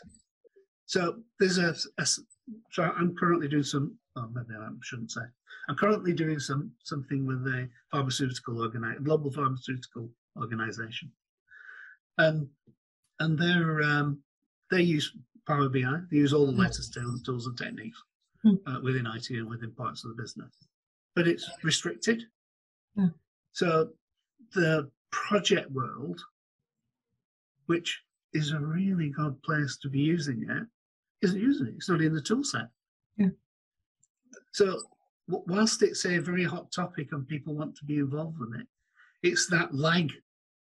[0.87, 1.01] So
[1.39, 3.97] there's a, a so I'm currently doing some.
[4.17, 5.23] Oh, maybe I shouldn't say.
[5.69, 11.11] I'm currently doing some something with a pharmaceutical organi- global pharmaceutical organization,
[12.19, 12.49] and
[13.21, 14.21] and they're um,
[14.71, 15.13] they use
[15.47, 16.01] Power BI.
[16.11, 18.01] They use all the latest tool- tools and techniques
[18.45, 18.59] Mm.
[18.67, 20.53] uh, within IT and within parts of the business,
[21.17, 22.23] but it's restricted.
[22.95, 23.09] Yeah.
[23.57, 23.89] So
[24.55, 26.21] the project world,
[27.65, 28.03] which
[28.35, 30.65] is a really good place to be using it,
[31.23, 31.75] isn't using it.
[31.77, 32.69] It's not in the tool set.
[33.17, 33.31] Yeah.
[34.53, 34.79] So
[35.27, 38.67] whilst it's a very hot topic and people want to be involved with it,
[39.23, 40.13] it's that lag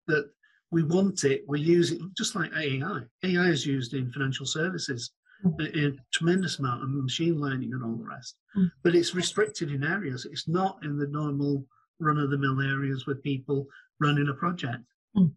[0.07, 0.29] that
[0.69, 3.03] we want it, we use it just like AI.
[3.23, 5.11] AI is used in financial services,
[5.43, 5.59] Mm.
[5.59, 8.35] a, a tremendous amount of machine learning and all the rest.
[8.55, 8.69] Mm.
[8.83, 10.25] But it's restricted in areas.
[10.25, 11.65] It's not in the normal
[12.01, 13.67] run of the mill areas with people
[13.99, 14.83] running a project.
[15.15, 15.31] Mm.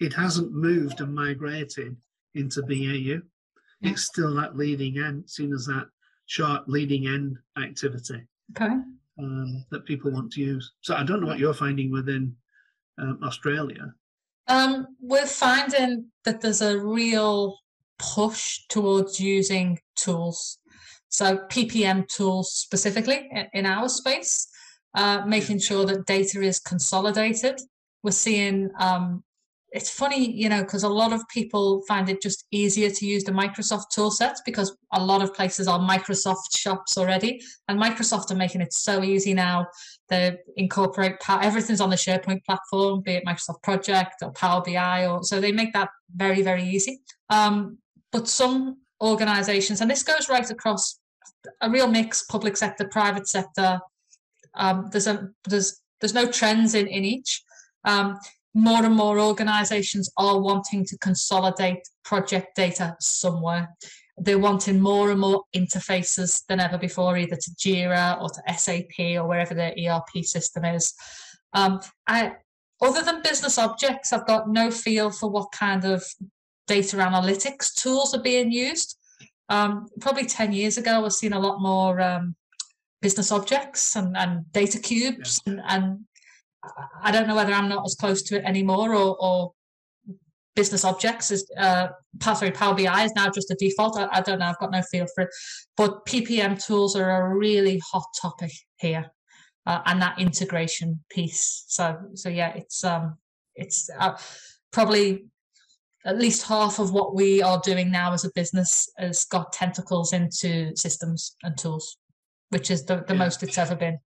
[0.00, 1.96] It hasn't moved and migrated
[2.34, 3.22] into BAU.
[3.80, 3.90] Yeah.
[3.90, 5.86] It's still that leading end, seen as that
[6.26, 8.74] sharp leading end activity Okay.
[9.18, 10.72] um, that people want to use.
[10.80, 12.34] So I don't know what you're finding within
[12.98, 13.94] um, Australia.
[14.48, 17.58] Um, we're finding that there's a real
[17.98, 20.58] push towards using tools.
[21.08, 24.48] So PPM tools specifically in our space,
[24.96, 27.60] uh, making sure that data is consolidated.
[28.02, 29.22] We're seeing um,
[29.76, 33.24] it's funny, you know, because a lot of people find it just easier to use
[33.24, 38.30] the Microsoft tool sets because a lot of places are Microsoft shops already, and Microsoft
[38.30, 39.66] are making it so easy now.
[40.08, 45.22] They incorporate everything's on the SharePoint platform, be it Microsoft Project or Power BI, or
[45.24, 47.00] so they make that very very easy.
[47.28, 47.78] Um,
[48.12, 51.00] but some organisations, and this goes right across
[51.60, 53.80] a real mix: public sector, private sector.
[54.56, 57.42] Um, there's a there's there's no trends in in each.
[57.84, 58.18] Um,
[58.54, 63.68] more and more organizations are wanting to consolidate project data somewhere.
[64.16, 69.18] They're wanting more and more interfaces than ever before, either to Jira or to SAP
[69.18, 70.94] or wherever their ERP system is.
[71.52, 72.32] Um, I,
[72.80, 76.02] other than business objects, I've got no feel for what kind of
[76.66, 78.96] data analytics tools are being used.
[79.50, 82.34] Um, probably 10 years ago, I was seeing a lot more um,
[83.06, 86.00] business objects and, and data cubes and, and
[87.00, 89.52] I don't know whether I'm not as close to it anymore or, or
[90.56, 91.86] business objects is uh
[92.20, 93.96] sorry, Power BI is now just a default.
[93.96, 95.30] I, I don't know, I've got no feel for it.
[95.76, 99.04] But PPM tools are a really hot topic here.
[99.66, 101.64] Uh, and that integration piece.
[101.68, 103.18] So so yeah, it's um
[103.54, 104.16] it's uh,
[104.72, 105.26] probably
[106.04, 110.12] at least half of what we are doing now as a business has got tentacles
[110.12, 111.98] into systems and tools,
[112.50, 113.18] which is the, the Yeah.
[113.18, 113.98] most it's ever been.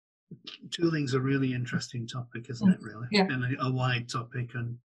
[0.71, 2.81] Tooling's a really interesting topic, isn't Mm, it?
[2.83, 3.23] Really, yeah.
[3.31, 4.77] and a, a wide topic, and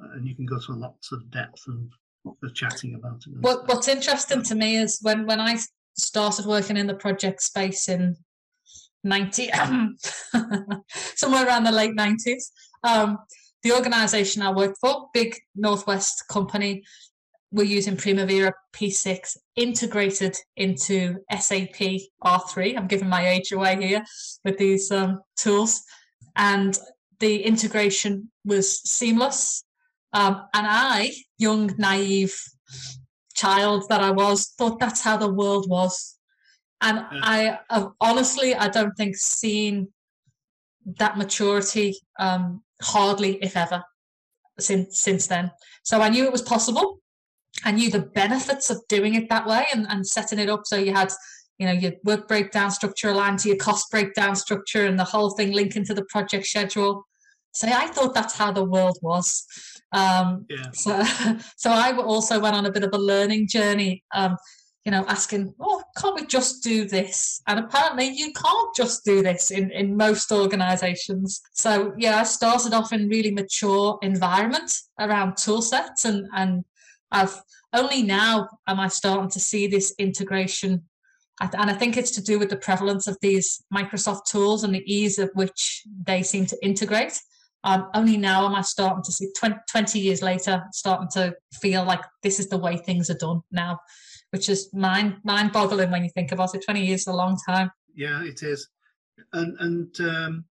[0.00, 1.90] and you can go to lots of depth and
[2.42, 3.40] of chatting about it.
[3.40, 3.68] What.
[3.68, 5.58] What's interesting to me is when when I
[5.96, 8.16] started working in the project space in
[9.04, 9.48] ninety
[11.14, 12.50] somewhere around the late nineties.
[12.82, 13.18] Um,
[13.62, 16.82] the organisation I worked for, big Northwest company,
[17.52, 22.76] were using Primavera P6 integrated into SAP R3.
[22.76, 24.04] I'm giving my age away here
[24.44, 25.82] with these um, tools,
[26.36, 26.78] and
[27.18, 29.64] the integration was seamless.
[30.12, 32.34] Um, and I, young, naive
[33.34, 36.16] child that I was, thought that's how the world was.
[36.80, 37.20] And Yeah.
[37.22, 39.88] I have honestly, I don't think seen
[40.98, 43.82] that maturity um, hardly, if ever,
[44.58, 45.50] since since then.
[45.82, 46.99] So I knew it was possible.
[47.64, 50.76] I knew the benefits of doing it that way and, and setting it up so
[50.76, 51.12] you had,
[51.58, 55.30] you know, your work breakdown structure aligned to your cost breakdown structure and the whole
[55.30, 57.06] thing linking to the project schedule.
[57.52, 59.44] So I thought that's how the world was.
[59.92, 61.02] Um, yeah, so,
[61.56, 64.36] so I also went on a bit of a learning journey, um,
[64.84, 67.42] you know, asking, oh, can't we just do this?
[67.46, 71.42] And apparently you can't just do this in, in most organizations.
[71.52, 76.64] So yeah, I started off in really mature environment around tool sets and, and
[77.10, 77.40] I've
[77.72, 80.84] only now am I starting to see this integration.
[81.40, 84.84] And I think it's to do with the prevalence of these Microsoft tools and the
[84.92, 87.18] ease of which they seem to integrate.
[87.64, 91.84] Um, only now am I starting to see 20, 20 years later, starting to feel
[91.84, 93.78] like this is the way things are done now,
[94.30, 96.64] which is mind mind boggling when you think about it.
[96.64, 97.70] 20 years is a long time.
[97.94, 98.68] yeah, it is,
[99.34, 100.44] and and um,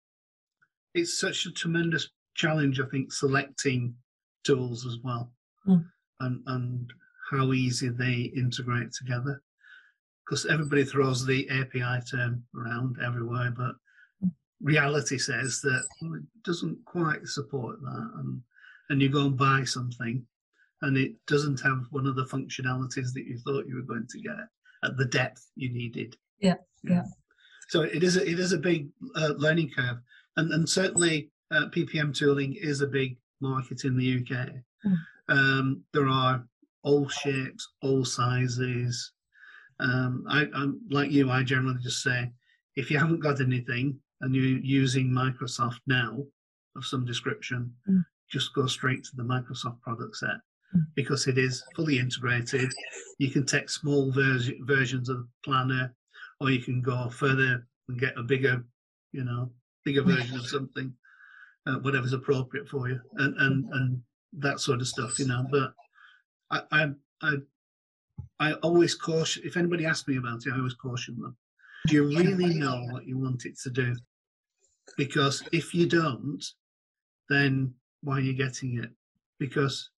[0.94, 2.80] it's such a tremendous challenge.
[2.82, 3.96] I think selecting
[4.44, 5.32] tools as well,
[5.66, 5.86] Mm.
[6.20, 6.92] And and
[7.32, 9.42] how easy they integrate together.
[10.26, 13.76] Because everybody throws the API term around everywhere, but
[14.62, 18.42] reality says that well, it doesn't quite support that, and
[18.90, 20.26] and you go and buy something,
[20.82, 24.20] and it doesn't have one of the functionalities that you thought you were going to
[24.20, 24.36] get
[24.84, 26.16] at the depth you needed.
[26.40, 27.04] Yeah, yeah.
[27.70, 29.98] So it is a, it is a big uh, learning curve,
[30.36, 34.50] and and certainly uh, PPM tooling is a big market in the UK.
[34.86, 34.98] Mm.
[35.30, 36.46] Um, there are
[36.84, 39.12] all shapes, all sizes.
[39.80, 41.30] Um, I, I'm like you.
[41.30, 42.32] I generally just say,
[42.76, 46.24] if you haven't got anything and you're using Microsoft now
[46.76, 48.04] of some description, Mm.
[48.32, 50.38] just go straight to the Microsoft product set
[50.76, 50.82] Mm.
[50.96, 52.72] because it is fully integrated.
[53.20, 55.94] You can take small versi- versions of the planner,
[56.40, 58.64] or you can go further and get a bigger,
[59.12, 59.52] you know,
[59.86, 60.94] bigger version of something,
[61.66, 63.00] uh, whatever's appropriate for you.
[63.16, 65.46] And and and that sort of stuff, you know.
[65.50, 65.74] But
[66.52, 66.90] I, I,
[67.22, 67.36] I,
[68.40, 69.44] I always caution.
[69.46, 71.36] If anybody asks me about it, I always caution them.
[71.88, 73.96] Do you really know what you want it to do?
[74.98, 76.44] Because if you don't,
[77.30, 78.90] then why are you getting it?
[79.40, 79.90] Because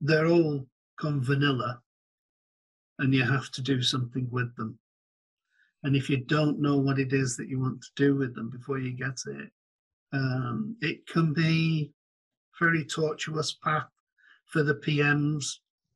[0.00, 0.66] they're all
[1.00, 1.80] come vanilla,
[2.98, 4.78] and you have to do something with them.
[5.84, 8.50] And if you don't know what it is that you want to do with them
[8.50, 9.50] before you get it,
[10.12, 11.92] um, it can be
[12.58, 13.86] very tortuous path
[14.46, 15.44] for the PMs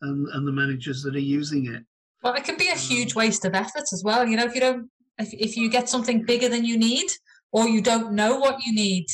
[0.02, 1.84] and, and the managers that are using it.
[2.22, 4.26] Well, it can be a huge um, waste of effort as well.
[4.26, 7.08] You know, if you don't, if, if you get something bigger than you need,
[7.52, 9.06] or you don't know what you need,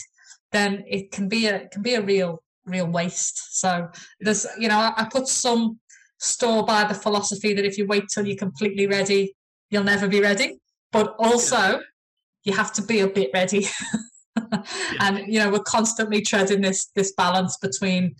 [0.50, 3.58] then it can be a can be a real real waste.
[3.58, 3.88] So
[4.20, 5.78] there's, you know, I, I put some
[6.18, 9.34] store by the philosophy that if you wait till you're completely ready,
[9.70, 10.58] you'll never be ready.
[10.92, 11.80] But also,
[12.44, 13.66] you have to be a bit ready.
[15.00, 18.14] and you know, we're constantly treading this this balance between,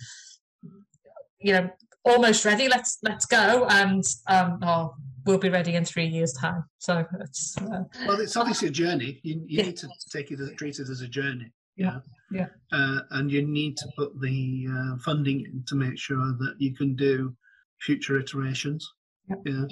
[1.41, 1.71] you know,
[2.05, 2.69] almost ready.
[2.69, 4.95] Let's let's go, and um, oh,
[5.27, 6.65] we'll be ready in three years' time.
[6.79, 9.21] So it's uh, well, it's obviously a journey.
[9.23, 9.65] You, you yeah.
[9.65, 11.53] need to take it as treat it as a journey.
[11.77, 12.49] Yeah, yeah.
[12.73, 16.75] Uh, and you need to put the uh, funding in to make sure that you
[16.75, 17.35] can do
[17.81, 18.89] future iterations.
[19.29, 19.39] Yep.
[19.47, 19.65] Yeah.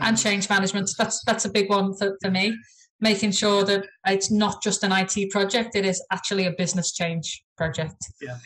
[0.00, 0.90] And change management.
[0.96, 2.56] That's that's a big one for, for me.
[3.04, 7.44] Making sure that it's not just an IT project, it is actually a business change
[7.54, 7.96] project.
[8.18, 8.38] Yeah.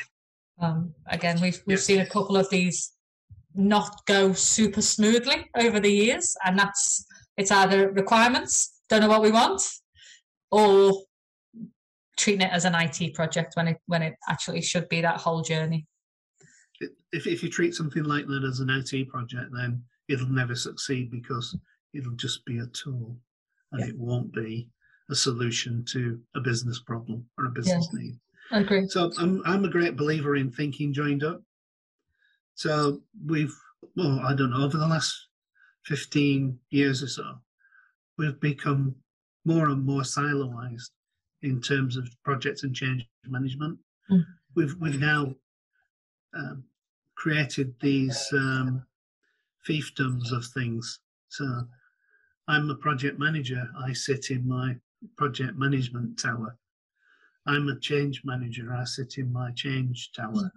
[0.60, 2.90] Um, again, we've we've seen a couple of these
[3.54, 9.22] not go super smoothly over the years, and that's it's either requirements, don't know what
[9.22, 9.62] we want,
[10.50, 11.04] or
[12.16, 15.40] treating it as an IT project when it when it actually should be that whole
[15.40, 15.86] journey.
[17.12, 21.12] If if you treat something like that as an IT project, then it'll never succeed
[21.12, 21.56] because
[21.94, 23.16] it'll just be a tool
[23.72, 23.88] and yeah.
[23.88, 24.68] it won't be
[25.10, 28.00] a solution to a business problem or a business yeah.
[28.00, 28.18] need.
[28.50, 28.88] I agree.
[28.88, 31.42] So I'm I'm a great believer in thinking joined up.
[32.54, 33.54] So we've
[33.96, 35.14] well, I don't know, over the last
[35.84, 37.38] 15 years or so,
[38.16, 38.94] we've become
[39.44, 40.90] more and more siloized
[41.42, 43.78] in terms of projects and change management.
[44.10, 44.24] Mm.
[44.54, 45.34] We've we've now
[46.34, 46.64] um,
[47.16, 48.84] created these um,
[49.68, 51.00] fiefdoms of things.
[51.28, 51.44] So
[52.48, 53.68] I'm a project manager.
[53.78, 54.76] I sit in my
[55.16, 56.56] project management tower.
[57.46, 58.74] I'm a change manager.
[58.74, 60.50] I sit in my change tower.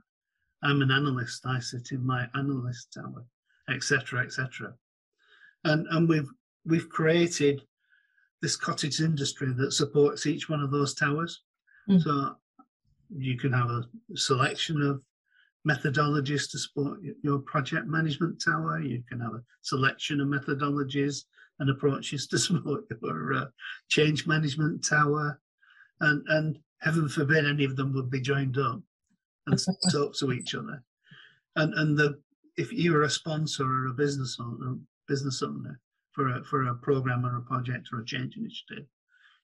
[0.64, 1.46] I'm an analyst.
[1.46, 3.26] I sit in my analyst tower,
[3.70, 4.74] etc., etc.
[5.66, 6.30] And and we've
[6.66, 7.62] we've created
[8.42, 11.42] this cottage industry that supports each one of those towers.
[11.90, 12.02] Mm.
[12.02, 12.36] So
[13.16, 13.84] you can have a
[14.16, 15.02] selection of
[15.68, 18.80] methodologies to support your project management tower.
[18.80, 21.26] You can have a selection of methodologies
[21.62, 23.45] and approaches to support your uh,
[23.88, 25.39] change management tower.
[26.02, 28.82] And, and heaven forbid any of them would be joined up
[29.47, 29.60] and
[29.91, 30.84] talk to each other.
[31.56, 32.19] And, and the,
[32.58, 35.80] if you're a sponsor or a business owner, business owner
[36.12, 38.86] for a, for a program or a project or a change initiative,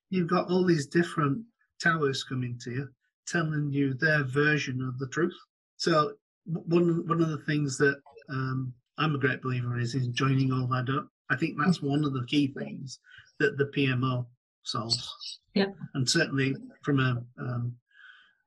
[0.10, 1.43] you've got all these different
[1.82, 2.89] towers coming to you
[3.27, 5.36] telling you their version of the truth
[5.75, 6.13] so
[6.47, 10.67] one one of the things that um, I'm a great believer is is joining all
[10.67, 11.08] that up.
[11.30, 13.00] I think that's one of the key things
[13.40, 14.26] that the PMO
[14.63, 15.40] solves.
[15.54, 17.76] Yeah, and certainly from a um,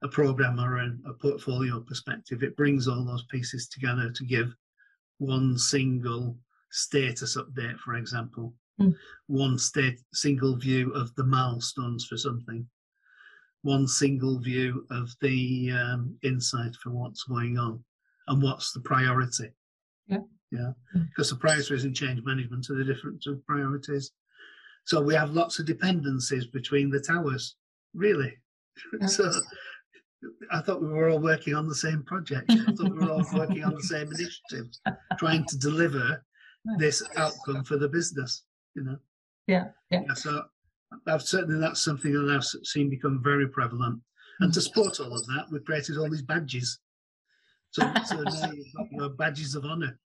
[0.03, 4.55] a program or a, a, portfolio perspective, it brings all those pieces together to give
[5.19, 6.37] one single
[6.71, 8.95] status update, for example, mm.
[9.27, 12.66] one state single view of the milestones for something,
[13.62, 17.83] one single view of the um, insight for what's going on
[18.29, 19.51] and what's the priority.
[20.07, 20.21] Yeah.
[20.51, 20.73] Yeah.
[20.93, 21.03] Hmm.
[21.09, 24.13] Because the priorities in change management are the different priorities.
[24.85, 27.57] So we have lots of dependencies between the towers,
[27.95, 28.37] really.
[29.07, 29.31] So
[30.53, 32.51] I thought we were all working on the same project.
[32.51, 34.67] I thought we were all working on the same initiative,
[35.19, 36.23] trying to deliver
[36.79, 38.44] this outcome for the business,
[38.75, 38.98] you know.
[39.46, 39.69] Yeah.
[39.90, 40.03] Yeah.
[40.07, 40.42] yeah so
[41.07, 44.01] I've certainly that's something that I've seen become very prevalent.
[44.40, 44.65] And to hmm.
[44.65, 46.79] support all of that, we've created all these badges.
[47.71, 49.98] So, so now you've got your badges of honour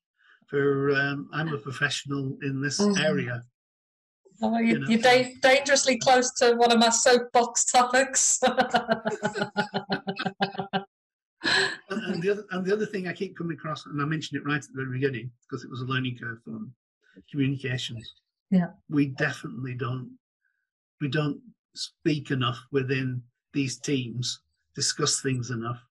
[0.48, 3.00] for um, I'm a professional in this mm.
[3.04, 3.42] area.
[4.42, 8.40] Oh, you, you are da- dangerously close to one of my soapbox topics.
[8.44, 8.58] and,
[11.90, 14.46] and, the other, and the other thing I keep coming across, and I mentioned it
[14.46, 16.60] right at the very beginning because it was a learning curve for
[17.32, 18.14] communications.
[18.52, 20.12] Yeah, we definitely don't
[21.02, 21.40] we don't
[21.74, 23.22] speak enough within
[23.54, 24.42] these teams,
[24.76, 25.82] discuss things enough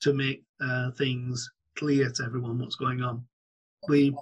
[0.00, 3.24] to make uh, things clear to everyone what's going on.
[3.88, 4.16] We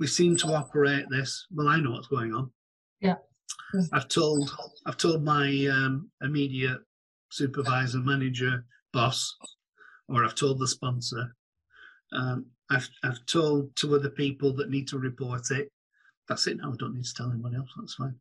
[0.00, 1.46] we seem to operate this.
[1.50, 2.50] Well, I know what's going on.
[3.00, 3.16] Yeah.
[3.92, 4.50] I've told
[4.86, 6.80] I've told my um, immediate
[7.30, 9.36] supervisor, manager, boss
[10.08, 11.34] or I've told the sponsor.
[12.12, 15.70] Um, I've I've told two other people that need to report it.
[16.28, 16.72] That's it now.
[16.72, 17.70] I don't need to tell anyone else.
[17.78, 18.14] That's fine.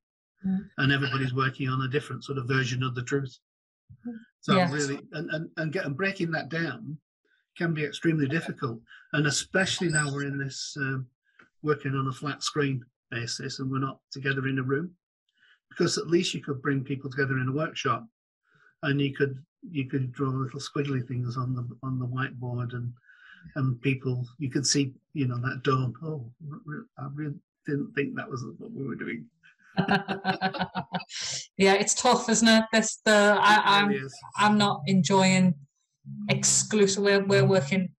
[0.46, 0.70] Mm.
[0.78, 3.38] And everybody's working on a different sort of version of the truth.
[4.42, 4.72] So Yes.
[4.72, 6.98] really, and and and, get, and breaking that down
[7.58, 8.80] can be extremely difficult,
[9.14, 11.08] and especially now we're in this um,
[11.64, 14.92] working on a flat screen basis, and we're not together in a room,
[15.70, 18.06] because at least you could bring people together in a workshop,
[18.84, 22.94] and you could you could draw little squiggly things on the on the whiteboard, and
[23.56, 25.94] and people you could see you know that dawn.
[26.04, 26.30] Oh,
[26.98, 27.36] i really
[27.66, 29.26] didn't think that was what we were doing.
[31.58, 32.64] yeah, it's tough, isn't it?
[32.74, 34.10] This the I, It I'm really.
[34.38, 35.54] I'm not enjoying
[36.30, 37.04] exclusive.
[37.04, 37.90] We're, we're working,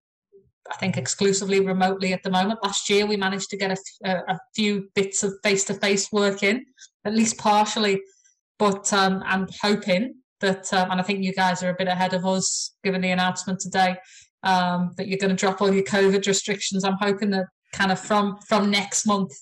[0.71, 2.61] I think, exclusively remotely at the moment.
[2.63, 3.81] Last year, we managed to get a, f-
[4.29, 6.65] a- a few bits of face to face work in,
[7.05, 8.01] at least partially.
[8.59, 12.15] But um, I'm hoping that, um, and I think you guys are a bit ahead
[12.15, 13.97] of us, given the announcement today
[14.43, 16.85] um, that you're going to drop all your COVID restrictions.
[16.85, 19.33] I'm hoping that kind of from from next month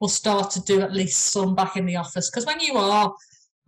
[0.00, 3.14] we'll start to do at least some back in the office because when you are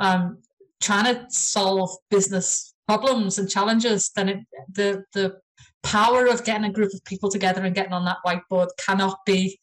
[0.00, 0.38] um,
[0.80, 4.38] trying to solve business problems and challenges, then it,
[4.72, 5.38] the the
[5.82, 9.58] power of getting a group of people together and getting on that whiteboard cannot be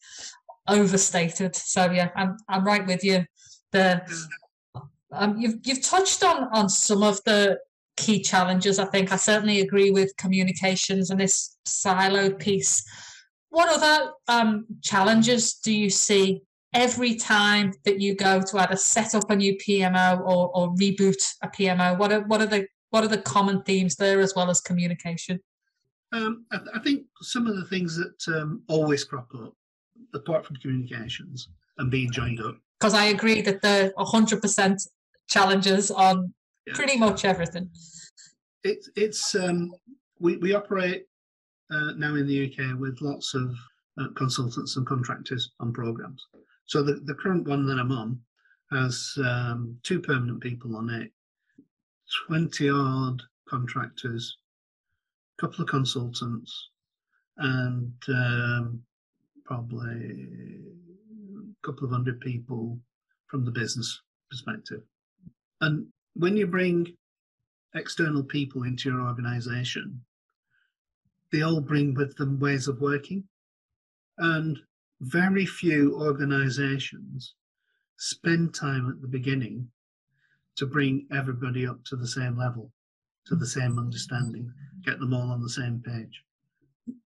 [0.68, 1.56] overstated.
[1.56, 3.24] So yeah, I'm I'm right with you.
[3.72, 4.02] The
[5.12, 7.58] um, you've you've touched on on some of the
[7.96, 8.78] key challenges.
[8.78, 12.82] I think I certainly agree with communications and this siloed piece.
[13.50, 16.42] What other um, challenges do you see
[16.72, 21.20] every time that you go to either set up a new PMO or, or reboot
[21.42, 21.98] a PMO?
[21.98, 25.40] What are what are the what are the common themes there as well as communication?
[26.12, 29.54] Um, I, th- I think some of the things that um, always crop up,
[30.14, 34.76] apart from communications and being joined up, Because I agree that the 100%
[35.28, 36.34] challenges on
[36.66, 36.74] Yeah.
[36.74, 37.70] pretty much everything.
[38.64, 39.72] it's it's um,
[40.18, 41.06] we we operate
[41.70, 43.54] uh, now in the UK with lots of
[44.00, 46.22] uh, consultants and contractors on programs.
[46.66, 48.20] So the, the current one that I'm on
[48.72, 51.10] has um, two permanent people on it,
[52.26, 54.36] twenty odd contractors,
[55.38, 56.70] a couple of consultants,
[57.36, 58.82] and um,
[59.44, 60.28] probably
[61.52, 62.78] a couple of hundred people
[63.26, 64.82] from the business perspective.
[65.60, 66.96] And when you bring
[67.74, 70.00] external people into your organization,
[71.30, 73.24] they all bring with them ways of working.
[74.18, 74.58] And
[75.00, 77.34] very few organizations
[77.96, 79.68] spend time at the beginning
[80.60, 82.70] to bring everybody up to the same level,
[83.24, 84.52] to the same understanding,
[84.84, 86.22] get them all on the same page.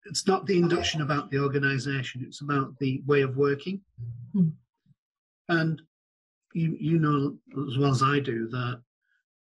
[0.06, 3.82] It's not the induction about the organization, it's about the way of working.
[4.32, 4.52] Hmm.
[5.50, 5.82] And
[6.54, 7.36] you, you know
[7.68, 8.82] as well as I do that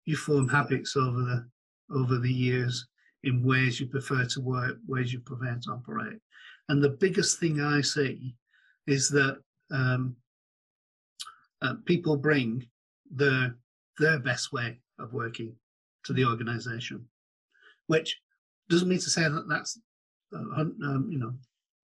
[0.05, 1.45] you form habits over the
[1.93, 2.87] over the years
[3.23, 6.19] in ways you prefer to work, ways you prefer to operate.
[6.69, 8.35] And the biggest thing I see
[8.87, 9.37] is that
[9.69, 10.15] um,
[11.61, 12.65] uh, people bring
[13.11, 13.53] their
[13.97, 15.55] their best way of working
[16.05, 17.05] to the organisation,
[17.87, 18.19] which
[18.69, 19.79] doesn't mean to say that that's
[20.35, 21.33] uh, um, you know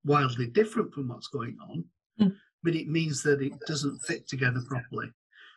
[0.05, 1.86] wildly different from what's going on,
[2.20, 2.36] Mm.
[2.61, 5.11] but it means that it doesn't fit together properly.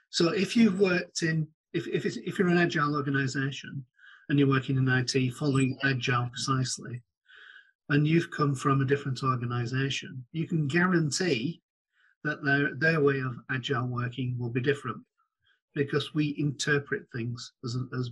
[0.08, 3.84] So if you've worked in if if, it's, if you're an agile organisation
[4.28, 7.02] and you're working in IT following agile precisely,
[7.90, 11.60] and you've come from a different organisation, you can guarantee
[12.24, 14.98] that their their way of agile working will be different
[15.76, 18.10] because we interpret things as as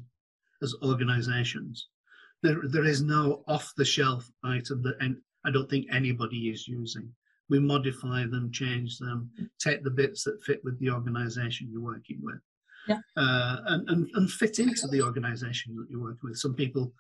[0.63, 1.89] as organisations.
[2.45, 6.69] There there is no off the shelf item that and I don't think anybody is
[6.69, 7.09] using.
[7.51, 12.19] We modify them, change them, take the bits that fit with the organisation you're working
[12.23, 12.41] with
[12.89, 13.01] Yeah.
[13.17, 16.39] uh, and, and, and fit into the organization that you're working with.
[16.39, 16.95] Some people,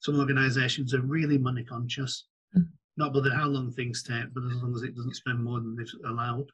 [0.00, 2.66] some organizations are really money conscious, Mm.
[2.96, 5.76] not bothered how long things take, but as long as it doesn't spend more than
[5.76, 6.46] they've allowed.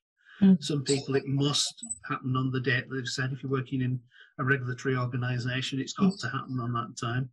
[0.43, 0.63] Mm.
[0.63, 3.33] Some people, it must happen on the date that they've said.
[3.33, 3.99] If you're working in
[4.39, 7.31] a regulatory organization, it's got to happen on that time.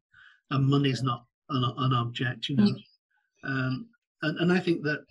[0.51, 2.75] And money's not an, an object, you know.
[3.43, 3.87] Um,
[4.21, 5.05] and, and I think that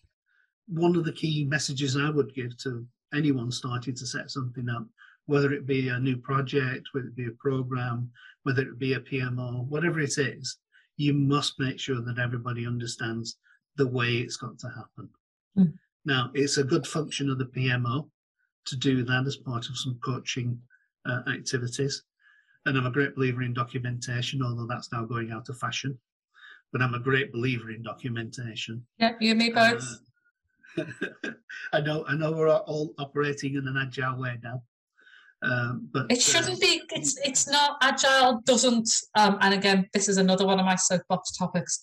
[0.69, 4.87] one of the key messages I would give to anyone starting to set something up
[5.27, 8.11] whether it be a new project, whether it be a program,
[8.43, 10.59] whether it be a PMO, whatever it is,
[10.97, 13.37] you must make sure that everybody understands
[13.77, 15.09] the way it's got to happen.
[15.59, 15.73] Mm.
[16.05, 18.09] Now, it's a good function of the PMO
[18.67, 20.59] to do that as part of some coaching
[21.09, 22.03] uh, activities.
[22.67, 25.99] And I'm a great believer in documentation, although that's now going out of fashion.
[26.73, 28.87] But I'm a great believer in documentation.
[28.99, 29.85] Yeah, you and me both.
[30.79, 30.85] Uh,
[31.73, 34.63] I know, I know we're all operating in an agile way now,
[35.43, 36.83] Um, but it shouldn't uh, be.
[36.93, 38.41] It's it's not agile.
[38.45, 41.81] Doesn't um, and again, this is another one of my soapbox topics.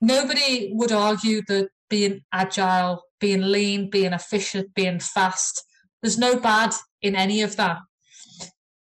[0.00, 5.62] Nobody would argue that being agile, being lean, being efficient, being fast.
[6.02, 7.78] There's no bad in any of that.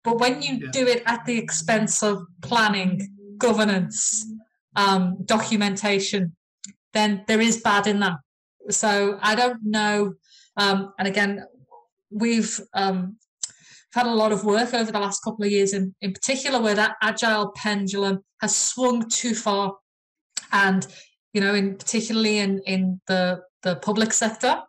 [0.03, 0.71] But when you yeah.
[0.71, 4.25] do it at the expense of planning, governance,
[4.75, 6.35] um, documentation,
[6.93, 8.17] then there is bad in that.
[8.69, 10.13] So I don't know.
[10.57, 11.45] Um, and again,
[12.11, 13.17] we've um,
[13.93, 16.75] had a lot of work over the last couple of years, in, in particular, where
[16.75, 19.75] that agile pendulum has swung too far.
[20.51, 20.85] And,
[21.33, 24.61] you know, in particularly in, in the, the public sector,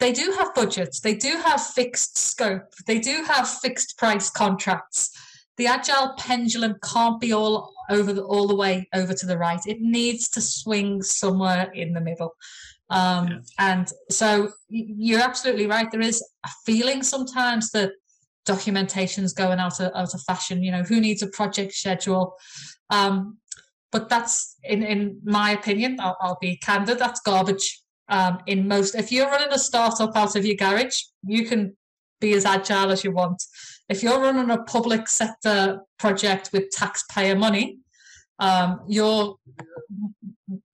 [0.00, 5.10] they do have budgets, they do have fixed scope, they do have fixed price contracts.
[5.56, 9.60] The agile pendulum can't be all over the, all the way over to the right.
[9.66, 12.34] It needs to swing somewhere in the middle.
[12.90, 13.38] Um, yeah.
[13.58, 15.88] And so you're absolutely right.
[15.90, 17.92] There is a feeling sometimes that
[18.46, 20.62] documentation's going out of, out of fashion.
[20.62, 22.34] You know, who needs a project schedule?
[22.90, 23.38] Um,
[23.92, 27.80] but that's, in, in my opinion, I'll, I'll be candid, that's garbage.
[28.08, 31.76] Um, in most, if you're running a startup out of your garage, you can
[32.20, 33.42] be as agile as you want.
[33.88, 37.78] If you're running a public sector project with taxpayer money,
[38.38, 39.36] um, you're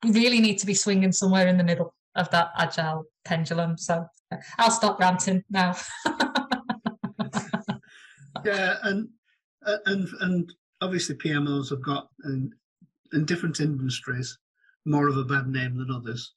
[0.04, 3.76] really need to be swinging somewhere in the middle of that agile pendulum.
[3.78, 4.06] So
[4.58, 5.76] I'll stop ranting now.
[8.44, 9.08] yeah, and
[9.86, 12.50] and and obviously PMOs have got in,
[13.12, 14.38] in different industries
[14.86, 16.34] more of a bad name than others.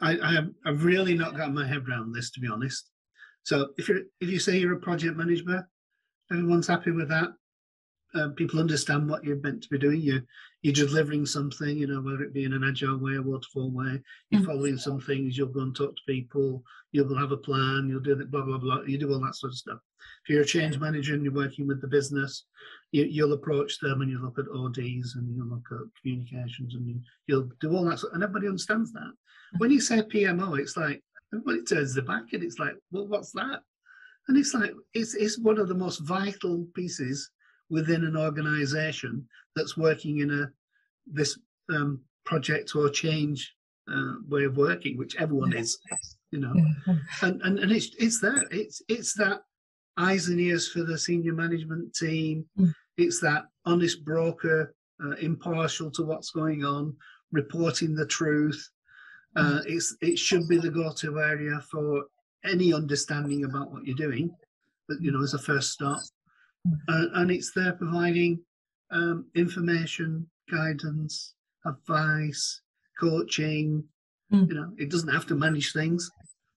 [0.00, 2.90] I, I have I've really not got my head around this to be honest.
[3.42, 5.68] So if you if you say you're a project manager,
[6.30, 7.30] everyone's happy with that.
[8.14, 10.00] Uh, people understand what you're meant to be doing.
[10.00, 10.22] You
[10.62, 14.00] you're delivering something, you know, whether it be in an agile way, a waterfall way.
[14.30, 14.46] You're mm.
[14.46, 15.36] following some things.
[15.36, 16.64] You'll go and talk to people.
[16.92, 17.88] You'll have a plan.
[17.88, 18.30] You'll do that.
[18.30, 18.82] Blah blah blah.
[18.82, 19.78] You do all that sort of stuff.
[20.24, 22.44] If you're a change manager and you're working with the business,
[22.90, 26.86] you, will approach them and you look at ODs and you look at communications and
[26.86, 28.02] you, you'll do all that.
[28.12, 29.12] And everybody understands that.
[29.58, 33.32] When you say PMO, it's like everybody turns their back and it's like, well, what's
[33.32, 33.60] that?
[34.28, 37.30] And it's like it's it's one of the most vital pieces
[37.70, 40.50] within an organization that's working in a
[41.06, 41.38] this
[41.70, 43.54] um, project or change
[43.90, 45.78] uh, way of working, which everyone is,
[46.32, 46.54] you know,
[47.22, 49.42] and, and and it's it's that it's it's that
[49.96, 52.44] eyes and ears for the senior management team.
[52.58, 52.74] Mm.
[52.96, 54.74] It's that honest broker,
[55.04, 56.96] uh, impartial to what's going on,
[57.32, 58.70] reporting the truth.
[59.36, 62.04] Uh, it's it should be the go-to area for
[62.44, 64.34] any understanding about what you're doing,
[64.88, 66.00] but you know, as a first start
[66.88, 68.40] uh, and it's there providing
[68.90, 71.34] um, information, guidance,
[71.64, 72.60] advice,
[72.98, 73.84] coaching.
[74.32, 74.48] Mm.
[74.48, 76.10] You know, it doesn't have to manage things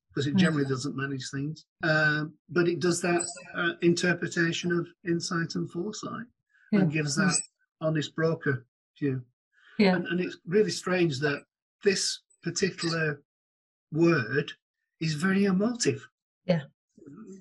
[0.10, 0.38] because it hmm.
[0.38, 3.22] generally doesn't manage things, uh, but it does that
[3.56, 6.26] uh, interpretation of insight and foresight
[6.72, 6.80] yeah.
[6.80, 7.36] and gives that
[7.80, 8.66] honest broker
[8.98, 9.22] view.
[9.78, 9.96] Yeah.
[9.96, 11.44] And, and it's really strange that
[11.84, 13.22] this particular
[13.92, 14.52] word
[15.00, 16.08] is very emotive.
[16.46, 16.62] Yeah.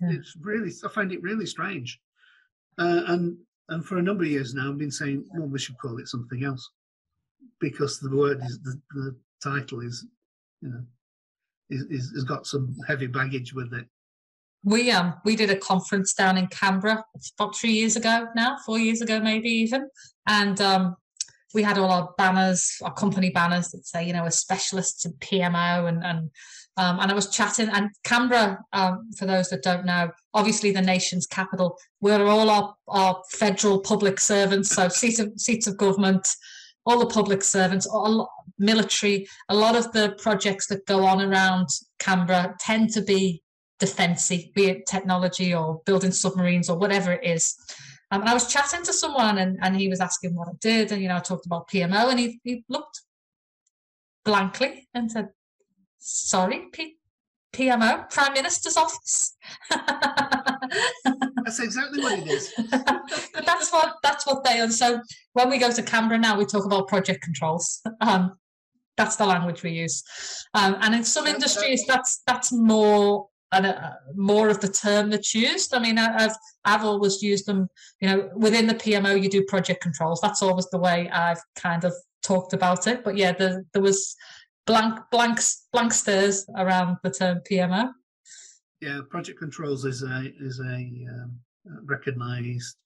[0.00, 0.10] yeah.
[0.10, 2.00] It's really, I find it really strange.
[2.78, 3.36] Uh, and
[3.70, 6.08] and for a number of years now, I've been saying, well, we should call it
[6.08, 6.70] something else
[7.60, 10.06] because the word is the, the title is,
[10.62, 10.82] you know,
[11.68, 13.86] is, is has got some heavy baggage with it.
[14.64, 17.04] We um we did a conference down in Canberra
[17.38, 19.88] about three years ago now, four years ago maybe even,
[20.26, 20.96] and um
[21.54, 25.12] we had all our banners, our company banners that say, you know, a specialist in
[25.12, 26.30] PMO and and
[26.78, 30.80] um, and I was chatting, and Canberra, um, for those that don't know, obviously the
[30.80, 36.28] nation's capital, We're all our, our federal public servants, so seats of, seats of government,
[36.86, 38.30] all the public servants, all
[38.60, 41.66] military, a lot of the projects that go on around
[41.98, 43.42] Canberra tend to be
[43.80, 47.56] defensive, be it technology or building submarines or whatever it is.
[48.10, 50.92] Um, and I was chatting to someone and, and he was asking what I did.
[50.92, 53.02] And, you know, I talked about PMO and he, he looked
[54.24, 55.28] blankly and said,
[55.98, 56.96] sorry, P-
[57.52, 59.36] PMO, Prime Minister's Office.
[59.70, 62.52] that's exactly what it is.
[63.46, 64.70] that's what that's what they are.
[64.70, 65.00] So
[65.32, 67.80] when we go to Canberra now, we talk about project controls.
[68.00, 68.34] Um,
[68.96, 70.02] that's the language we use,
[70.54, 75.34] um, and in some industries, that's that's more and uh, more of the term that's
[75.34, 75.74] used.
[75.74, 77.68] I mean, I've I've always used them.
[78.00, 80.20] You know, within the PMO, you do project controls.
[80.20, 83.04] That's always the way I've kind of talked about it.
[83.04, 84.14] But yeah, there there was
[84.66, 87.90] blank blanks blank stares around the term PMO.
[88.80, 91.38] Yeah, project controls is a is a um,
[91.84, 92.76] recognised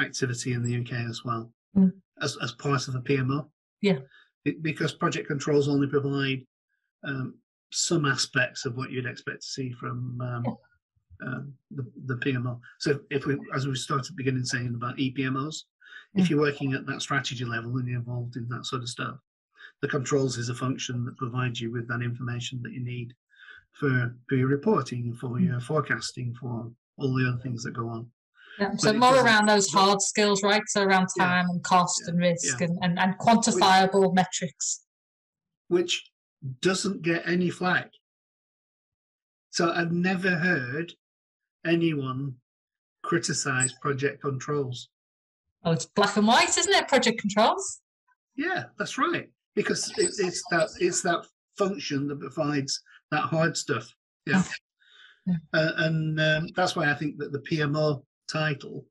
[0.00, 1.92] activity in the UK as well mm.
[2.22, 3.48] as as part of a PMO.
[3.80, 3.98] Yeah,
[4.44, 6.46] it, because project controls only provide
[7.04, 7.34] um,
[7.74, 10.56] some aspects of what you'd expect to see from um,
[11.26, 12.60] um, the, the PMO.
[12.78, 15.62] So if we, as we started beginning saying about EPMOs,
[16.16, 16.20] Mm.
[16.22, 19.16] if you're working at that strategy level and you're involved in that sort of stuff,
[19.82, 23.12] the controls is a function that provides you with that information that you need
[23.72, 25.46] for, for your reporting, for Mm.
[25.46, 28.10] your forecasting, for all the other things that go on.
[28.60, 30.62] Yeah, so it more around those hard skills, right?
[30.68, 32.66] So around Yeah, time and cost yeah, and risk yeah.
[32.66, 34.84] and, and, and quantifiable metrics.
[35.68, 36.10] which
[36.60, 37.86] doesn't get any flag.
[39.50, 40.92] So I've never heard
[41.64, 42.34] anyone
[43.02, 44.88] criticize project controls.
[45.64, 46.88] Oh, it's black and white, isn't it?
[46.88, 47.80] Project controls.
[48.36, 49.28] Yeah, that's right.
[49.54, 51.24] Because it, it's that it's that
[51.56, 52.80] function that provides
[53.10, 53.88] that hard stuff.
[54.26, 54.42] Yeah,
[55.26, 55.36] Yeah.
[55.54, 58.84] Uh, and um, that's why I think that the PMO title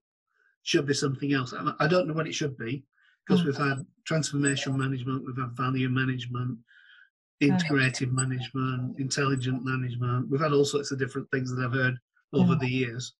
[0.64, 1.54] should be something else.
[1.54, 2.86] I, I don't know what it should be
[3.28, 3.46] because Mm.
[3.48, 6.58] we've had transformation management, we've had value management,
[7.50, 10.30] integrated management, intelligent management.
[10.30, 11.98] We've had all sorts of different things that I've heard
[12.34, 12.60] over Yeah.
[12.60, 13.14] the years,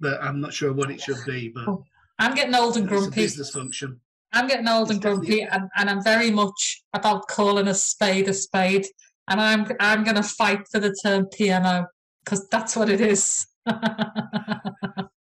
[0.00, 1.48] but I'm not sure what it should be.
[1.48, 1.84] But Oh,
[2.18, 3.22] I'm getting old and it's a grumpy.
[3.22, 4.00] business function.
[4.32, 8.34] I'm getting old and grumpy, and, and I'm very much about calling a spade a
[8.34, 8.86] spade.
[9.28, 11.86] And I'm I'm going to fight for the term PMO
[12.24, 13.46] because that's what it is.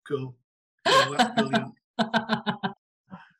[0.07, 0.35] Cool.
[0.85, 1.73] That's brilliant.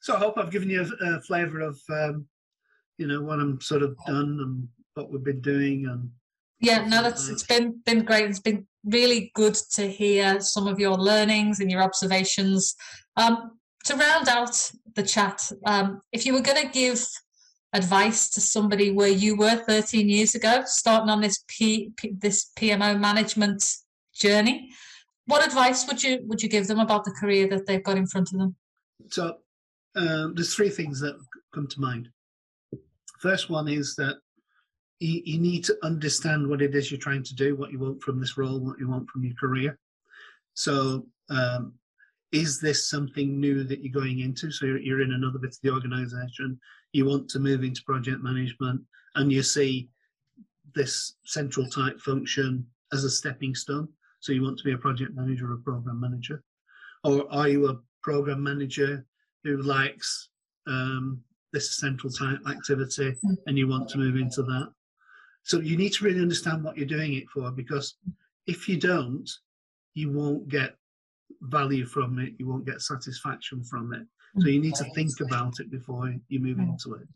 [0.02, 2.26] So I hope I've given you a, a flavour of, um,
[2.98, 6.10] you know, what I'm sort of done and what we've been doing, and
[6.60, 8.30] yeah, no, that's it's been been great.
[8.30, 12.76] It's been really good to hear some of your learnings and your observations.
[13.18, 13.52] Um,
[13.86, 17.06] to round out the chat, um, if you were going to give
[17.74, 22.52] advice to somebody where you were 13 years ago, starting on this P, P this
[22.58, 23.64] PMO management
[24.14, 24.70] journey,
[25.28, 28.08] what advice would you would you give them about the career that they've got in
[28.08, 28.56] front of them?
[29.08, 29.38] so
[29.96, 31.16] um, there's three things that
[31.54, 32.10] come to mind.
[33.20, 34.18] First one is that
[35.00, 38.02] you, you need to understand what it is you're trying to do, what you want
[38.02, 39.78] from this role, what you want from your career.
[40.54, 41.74] So, um,
[42.32, 44.52] is this something new that you're going into?
[44.52, 46.60] So you're, you're in another bit of the organisation,
[46.94, 48.82] you want to move into project management,
[49.16, 49.90] and you see
[50.76, 53.88] this central type function as a stepping stone.
[54.20, 56.44] So you want to be a project manager or a program manager,
[57.04, 59.06] or are you a program manager
[59.44, 60.30] who likes
[60.68, 63.16] um, this central type activity
[63.48, 64.72] and you want to move into that?
[65.50, 67.96] So you need to really understand what you're doing it for because
[68.46, 69.28] if you don't,
[69.96, 70.76] you won't get
[71.42, 74.06] value from it, you won't get satisfaction from it.
[74.38, 77.08] So you need to think about it before you move into it.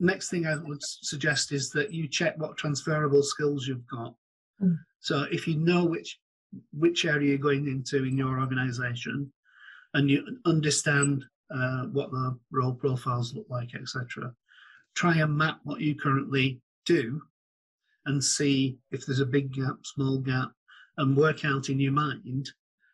[0.00, 4.14] Next thing I would suggest is that you check what transferable skills you've got.
[4.62, 4.78] Mm.
[5.00, 6.18] So if you know which
[6.72, 9.30] which area you're going into in your organization
[9.92, 11.22] and you understand
[11.54, 14.32] uh, what the role profiles look like, etc.,
[14.94, 17.20] try and map what you currently do
[18.06, 20.50] and see if there's a big gap, small gap,
[20.96, 22.48] and work out in your mind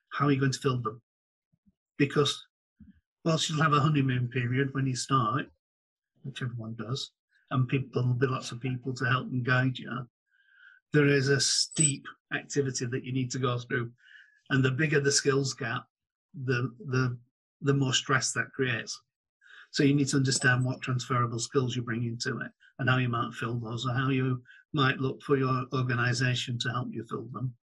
[0.09, 1.01] how you're going to fill them.
[1.99, 2.45] Because
[3.25, 5.47] whilst you'll have a honeymoon period when you start,
[6.25, 7.13] which everyone does,
[7.51, 10.09] and people there'll be lots of people to help and guide you,
[10.93, 13.91] there is a steep activity that you need to go through.
[14.51, 15.85] And the bigger the skills gap,
[16.45, 17.17] the the
[17.61, 19.01] the more stress that creates.
[19.71, 22.51] So you need to understand what transferable skills you bring into it
[22.83, 26.69] and how you might fill those or how you might look for your organization to
[26.71, 27.55] help you fill them.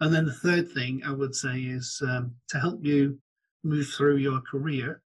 [0.00, 3.20] And then the third thing I would say is um, to help you
[3.62, 5.00] move through your career.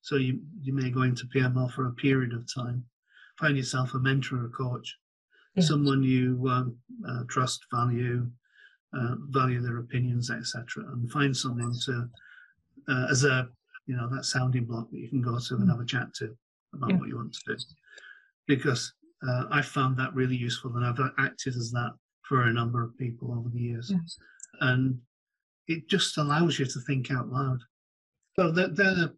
[0.00, 2.86] So you, you may go into PMO for a period of time,
[3.38, 4.96] find yourself a mentor or a coach,
[5.54, 5.64] Yeah.
[5.64, 8.30] someone you um, uh, trust, value,
[8.94, 12.08] uh, value their opinions, etc., and find someone to,
[12.88, 13.50] uh, as a,
[13.84, 16.34] you know, that sounding block that you can go to and have a chat to
[16.72, 16.96] about Yeah.
[16.96, 17.56] what you want to do.
[18.46, 18.92] Because
[19.26, 21.92] uh, I found that really useful, and I've acted as that
[22.28, 24.18] for a number of people over the years, Yes.
[24.60, 24.98] and
[25.68, 27.60] it just allows you to think out loud.
[28.36, 29.16] So they're, they're the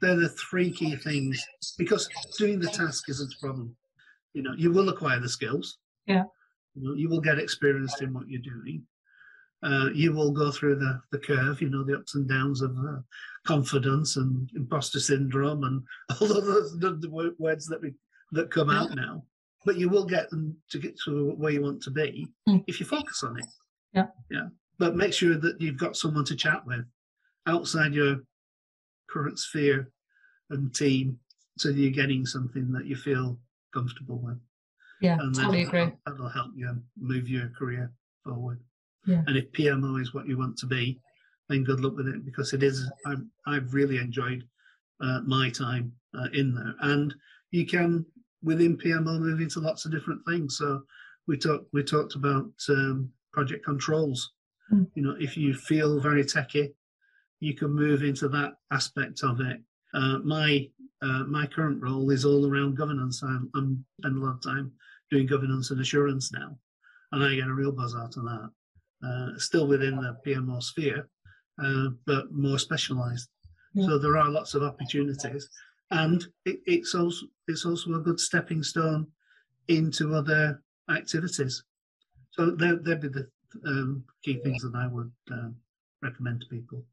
[0.00, 1.42] they're the three key things
[1.78, 3.74] because doing the task isn't a problem.
[4.34, 5.78] You know, you will acquire the skills.
[6.06, 6.24] Yeah.
[6.74, 8.82] You, know, you will get experienced in what you're doing.
[9.62, 12.76] Uh, you will go through the, the curve, you know, the ups and downs of
[12.76, 12.98] uh,
[13.46, 15.82] confidence and imposter syndrome and
[16.20, 17.94] all of the, the words that we
[18.34, 19.24] that come out now.
[19.64, 22.62] But you will get them to get to where you want to be Mm.
[22.66, 23.46] if you focus on it.
[23.94, 24.08] Yeah.
[24.30, 24.48] Yeah.
[24.78, 26.84] But make sure that you've got someone to chat with
[27.46, 28.16] outside your
[29.08, 29.90] current sphere
[30.50, 31.18] and team
[31.56, 33.38] so that you're getting something that you feel
[33.72, 34.38] comfortable with.
[35.00, 35.96] Yeah, And totally that'll, agree.
[36.06, 37.92] that'll help you move your career
[38.24, 38.60] forward.
[39.06, 39.22] Yeah.
[39.26, 41.00] And if PMO is what you want to be,
[41.48, 42.90] then good luck with it because it is.
[43.06, 44.44] I've, I've really enjoyed
[45.00, 46.74] uh, my time uh, in there.
[46.80, 47.14] And
[47.50, 48.04] you can,
[48.44, 50.58] within PMO, moving to lots of different things.
[50.58, 50.82] So
[51.26, 54.32] we talked we talked about um, project controls.
[54.72, 54.86] Mm.
[54.94, 56.74] You know, if you feel very techy,
[57.40, 59.60] you can move into that aspect of it.
[59.94, 60.68] Uh, my
[61.02, 63.22] uh, my current role is all around governance.
[63.22, 64.72] I'm, I'm spend a lot of time
[65.10, 66.56] doing governance and assurance now,
[67.12, 68.50] and I get a real buzz out of that.
[69.06, 71.08] Uh, still within the PMO sphere,
[71.62, 73.28] uh, but more specialised.
[73.74, 73.86] Yeah.
[73.86, 75.48] So there are lots of opportunities,
[75.90, 79.06] and it, it's also it's also a good stepping stone
[79.68, 81.62] into other activities.
[82.30, 83.28] So there there'd be the
[83.66, 85.56] um, key things that I would um,
[86.02, 86.84] recommend to people.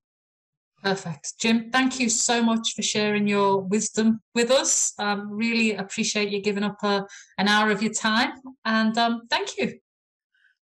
[0.83, 1.33] Perfect.
[1.39, 4.93] Jim, thank you so much for sharing your wisdom with us.
[4.97, 7.05] Um, really appreciate you giving up a,
[7.37, 8.31] an hour of your time.
[8.65, 9.77] And um, thank you.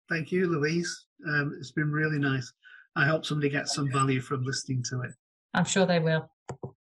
[0.10, 1.06] Thank you, Louise.
[1.28, 2.52] Um, it's been really nice.
[2.96, 5.12] I hope somebody gets some value from listening to it.
[5.54, 6.30] I'm sure they will.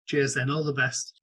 [0.06, 0.50] Cheers, then.
[0.50, 1.20] All the best.